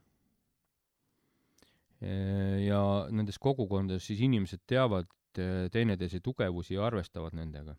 [2.05, 5.09] ja nendes kogukondades siis inimesed teavad
[5.41, 7.75] eh, teineteise tugevusi ja arvestavad nendega.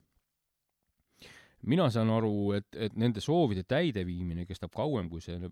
[1.62, 5.50] mina saan aru, et, et nende soovide täideviimine kestab kauem kui see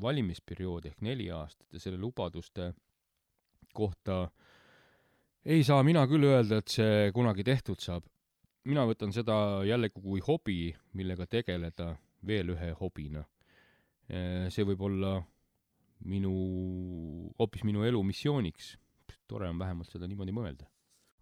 [0.00, 2.72] valimisperiood ehk neli aastat ja selle lubaduste
[3.74, 4.28] kohta
[5.44, 8.04] ei saa mina küll öelda, et see kunagi tehtud saab.
[8.64, 11.94] mina võtan seda jällegi kui hobi, millega tegeleda
[12.26, 13.22] veel ühe hobina.
[14.08, 15.14] Eh, see võib olla
[16.04, 16.32] minu,
[17.38, 18.76] hoopis minu elu missiooniks.
[19.28, 20.66] tore on vähemalt seda niimoodi mõelda.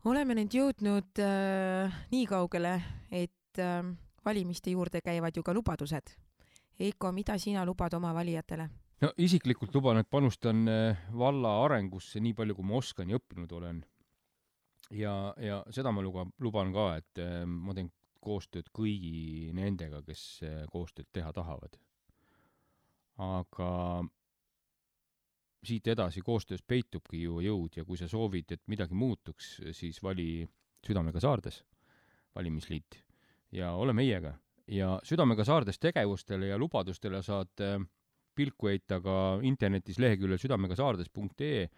[0.04, 3.82] oleme nüüd jõudnud äh, nii kaugele, et äh,
[4.24, 6.14] valimiste juurde käivad ju ka lubadused.
[6.78, 8.68] Eiko, mida sina lubad oma valijatele?
[9.02, 13.52] no isiklikult luban, et panustan äh, valla arengusse nii palju, kui ma oskan ja õppinud
[13.60, 13.84] olen.
[14.90, 17.90] ja, ja seda ma luba, luban ka, et äh, ma teen
[18.24, 21.78] koostööd kõigi nendega, kes äh, koostööd teha tahavad.
[23.18, 23.68] aga
[25.64, 30.46] siit edasi koostöös peitubki ju jõud ja kui sa soovid, et midagi muutuks, siis vali
[30.86, 31.64] Südamega Saardes
[32.34, 33.02] valimisliit
[33.52, 34.34] ja ole meiega.
[34.68, 37.80] ja Südamega Saardes tegevustele ja lubadustele saad äh,
[38.38, 41.68] pilku heita ka internetis leheküljel südamegasaardes.ee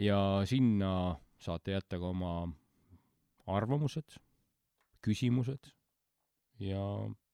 [0.00, 0.92] ja sinna
[1.38, 2.32] saate jätta ka oma
[3.46, 4.16] arvamused,
[5.04, 5.70] küsimused
[6.58, 6.82] ja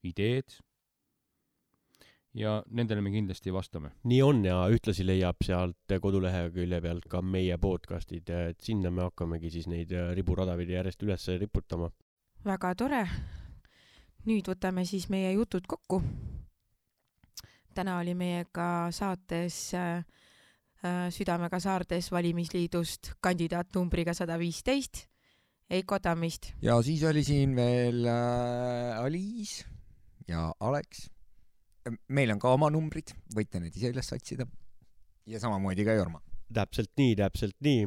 [0.05, 0.59] ideed.
[2.35, 3.93] Ja nendele me kindlasti vastame.
[4.09, 9.51] nii on ja ühtlasi leiab sealt kodulehekülje pealt ka meie podcast'id, et sinna me hakkamegi
[9.53, 11.91] siis neid riburada pidi järjest üles riputama.
[12.45, 13.05] väga tore.
[14.25, 16.03] nüüd võtame siis meie jutud kokku.
[17.75, 20.05] täna oli meiega saates äh,
[20.85, 25.07] äh, Südamega saardes valimisliidust kandidaat numbriga sada viisteist,
[25.71, 26.55] Eiko Tammist.
[26.63, 29.67] ja siis oli siin veel äh, Aliis
[30.29, 31.11] ja Alex.
[32.09, 34.47] Meil on ka oma numbrid, võite need ise üles otsida.
[35.27, 36.23] ja samamoodi ka Jorma.
[36.53, 37.87] täpselt nii, täpselt nii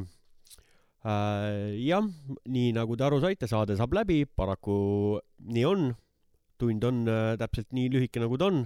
[1.05, 1.75] äh,.
[1.85, 2.07] jah,
[2.47, 5.93] nii nagu te aru saite, saade saab läbi, paraku nii on.
[6.57, 8.65] tund on äh, täpselt nii lühike, nagu ta on.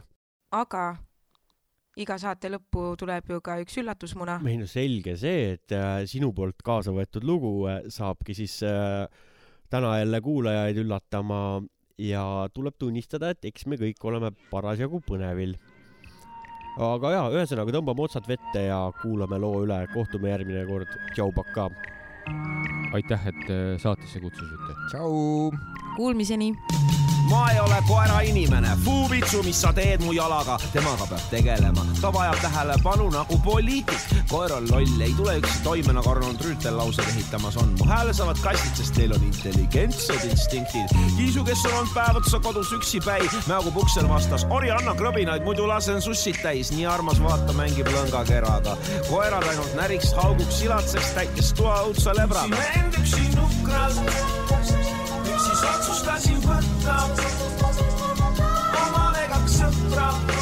[0.52, 0.86] aga
[2.00, 4.40] iga saate lõppu tuleb ju ka üks üllatusmuna.
[4.48, 9.08] ei no selge see, et äh, sinu poolt kaasa võetud lugu äh, saabki siis äh,
[9.72, 11.42] täna jälle kuulajaid üllatama
[12.00, 12.24] ja
[12.54, 15.58] tuleb tunnistada, et eks me kõik oleme parasjagu põnevil.
[16.80, 21.70] aga jaa, ühesõnaga tõmbame otsad vette ja kuulame loo üle, kohtume järgmine kord, tšau, pakaa.
[22.94, 24.80] aitäh, et äh, saatesse kutsusite.
[24.92, 25.52] tšau.
[25.98, 26.54] Kuulmiseni
[27.30, 32.40] ma ei ole koerainimene, fuuvitsu, mis sa teed mu jalaga, temaga peab tegelema, ta vajab
[32.42, 34.08] tähelepanu nagu poliitik.
[34.30, 37.76] koer on loll, ei tule üksi toime nagu Arnold Rüütel lauseid ehitamas on.
[37.80, 40.96] mu hääle saavad kassid, sest neil on intelligentsed instinktid.
[41.18, 45.68] kiisu, kes on olnud päev otsa kodus üksipäi, mäogub uksel vastas, ori anna krõbinaid, muidu
[45.68, 46.72] lasen sussid täis.
[46.72, 48.78] nii armas vaata, mängib lõngakeraga.
[49.10, 52.66] koerad ainult näriks, hauguks, silatseks, täitis toa õudse lebraga.
[52.76, 53.30] end üksi
[54.64, 54.79] siis
[55.68, 56.98] otsustasin võtta
[58.86, 60.39] omale kaks sõpra.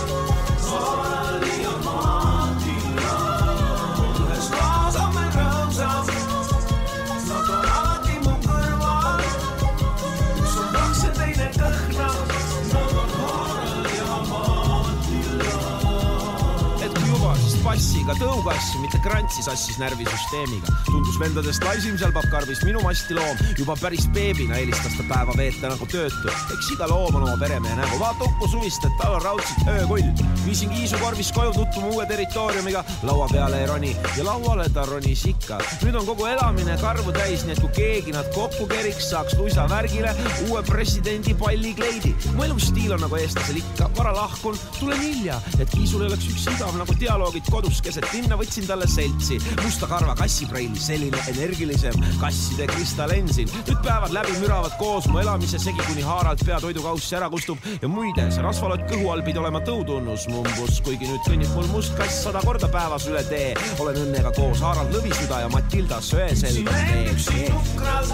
[17.78, 20.72] Passiga tõugassi, mitte krantsi sassis närvisüsteemiga.
[20.88, 25.70] tundus vendadest laisim seal pappkarbis minu masti loom, juba päris beebina eelistas ta päeva veeta
[25.70, 26.32] nagu töötu.
[26.56, 30.10] eks iga loom on oma peremehe nägu, vaata Uku Suvist, et tal on raudselt öökull.
[30.46, 35.26] viisin Kiisu korvis koju tutvuma uue territooriumiga, laua peale ei roni ja lauale ta ronis
[35.30, 35.62] ikka.
[35.86, 39.68] nüüd on kogu elamine karvu täis, nii et kui keegi nad kokku keriks, saaks luisa
[39.70, 40.16] värgile
[40.48, 42.16] uue presidendi pallikleidi.
[42.34, 46.50] mu elustiil on nagu eestlasel ikka, vara lahkun, tulen hilja, et Kiisul ei oleks üks
[46.56, 49.38] igav nagu dialoogid kodus keset linna, võtsin talle seltsi.
[49.64, 53.50] musta karva kassipreili, selline energilisem kasside kristallensin.
[53.68, 57.88] nüüd päevad läbi müravad koos mu elamise segi, kuni haaralt pea toidukaussi ära kustub ja
[57.92, 62.24] muide, see rasvalott kõhu all pidi olema tõutunnus mumbus, kuigi nüüd kõnnib mul must kass
[62.28, 63.54] sada korda päevas üle tee.
[63.80, 68.14] olen õnnega koos Harald Lõvisüda ja Matilda Söeselga end üksi nukralt,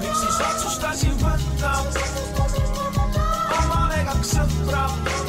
[0.00, 1.74] miks siis otsustasin võtta
[3.60, 5.19] omale kaks sõpra.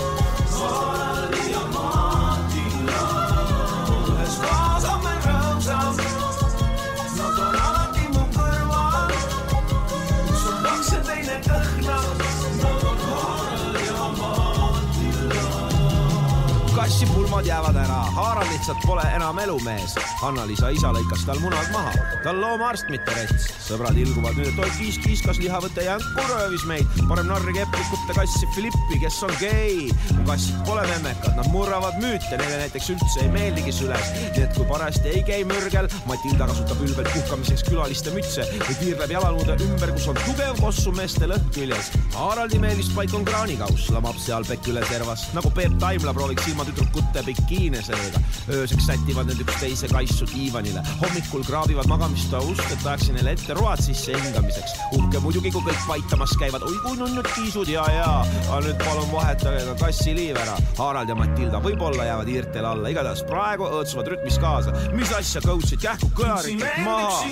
[17.42, 19.96] Kassipulmad jäävad ära, Harald lihtsalt pole enam elumees.
[20.22, 21.92] Anna-Liisa isa lõikas tal munad maha,
[22.24, 23.48] ta on loomaarst, mitte rets.
[23.66, 26.86] sõbrad ilguvad nüüd, oi kiis kiiskas lihavõte jänku röövis meid.
[27.10, 29.90] parem narri keplikute kassi Philippi, kes on gei.
[30.28, 34.12] kassid pole memmekad, nad murravad müüte, neile näiteks üldse ei meeldigi süles.
[34.36, 39.12] nii et kui parajasti ei käi mürgel, Matilda kasutab ülbelt puhkamiseks külaliste mütse või tiirleb
[39.12, 41.92] jalaluude ümber, kus on tugev kossumeeste lõhn küljes.
[42.14, 47.24] Haraldi meelispaik on kraanikauss, lamab seal pekk üle servas, nagu Peep Taimla prooviks ilma tüdrukute
[47.32, 48.20] bikiine selga.
[48.52, 53.82] ööseks sätivad need üksteise kaisu diivanile, hommikul kraabivad magamistoa ust, et ajaksin neile ette road
[53.84, 54.76] sisse hingamiseks.
[54.98, 58.10] uhke muidugi, kui kõik paitamas käivad, oi kui nunnud kiisud ja, ja,
[58.50, 60.58] aga nüüd palun vahetage ka kassiliiv ära.
[60.80, 64.76] Harald ja Matilda võib-olla jäävad hiirtele alla, igatahes praegu õõtsuvad rütmis kaasa.
[64.98, 67.24] mis asja, coach'id, kähku kõlarikud maha.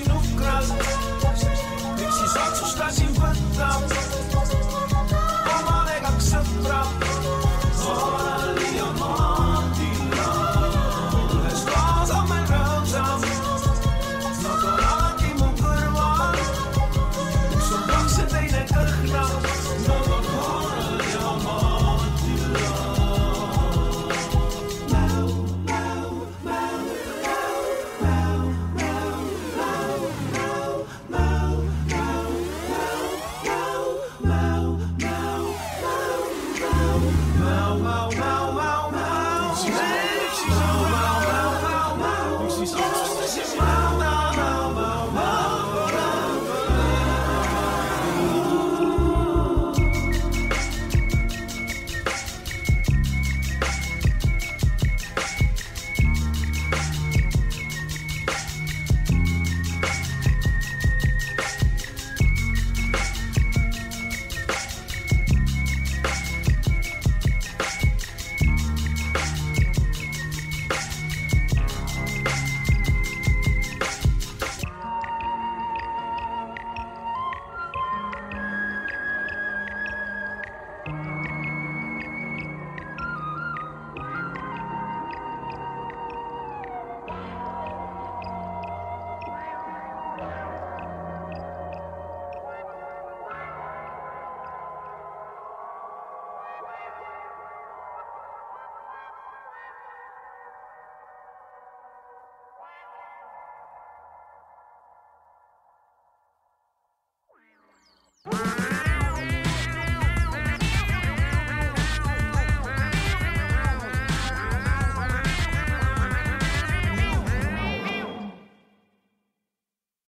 [2.00, 3.70] miks siis otsustasin võtta
[5.60, 7.09] omale kaks sõpra.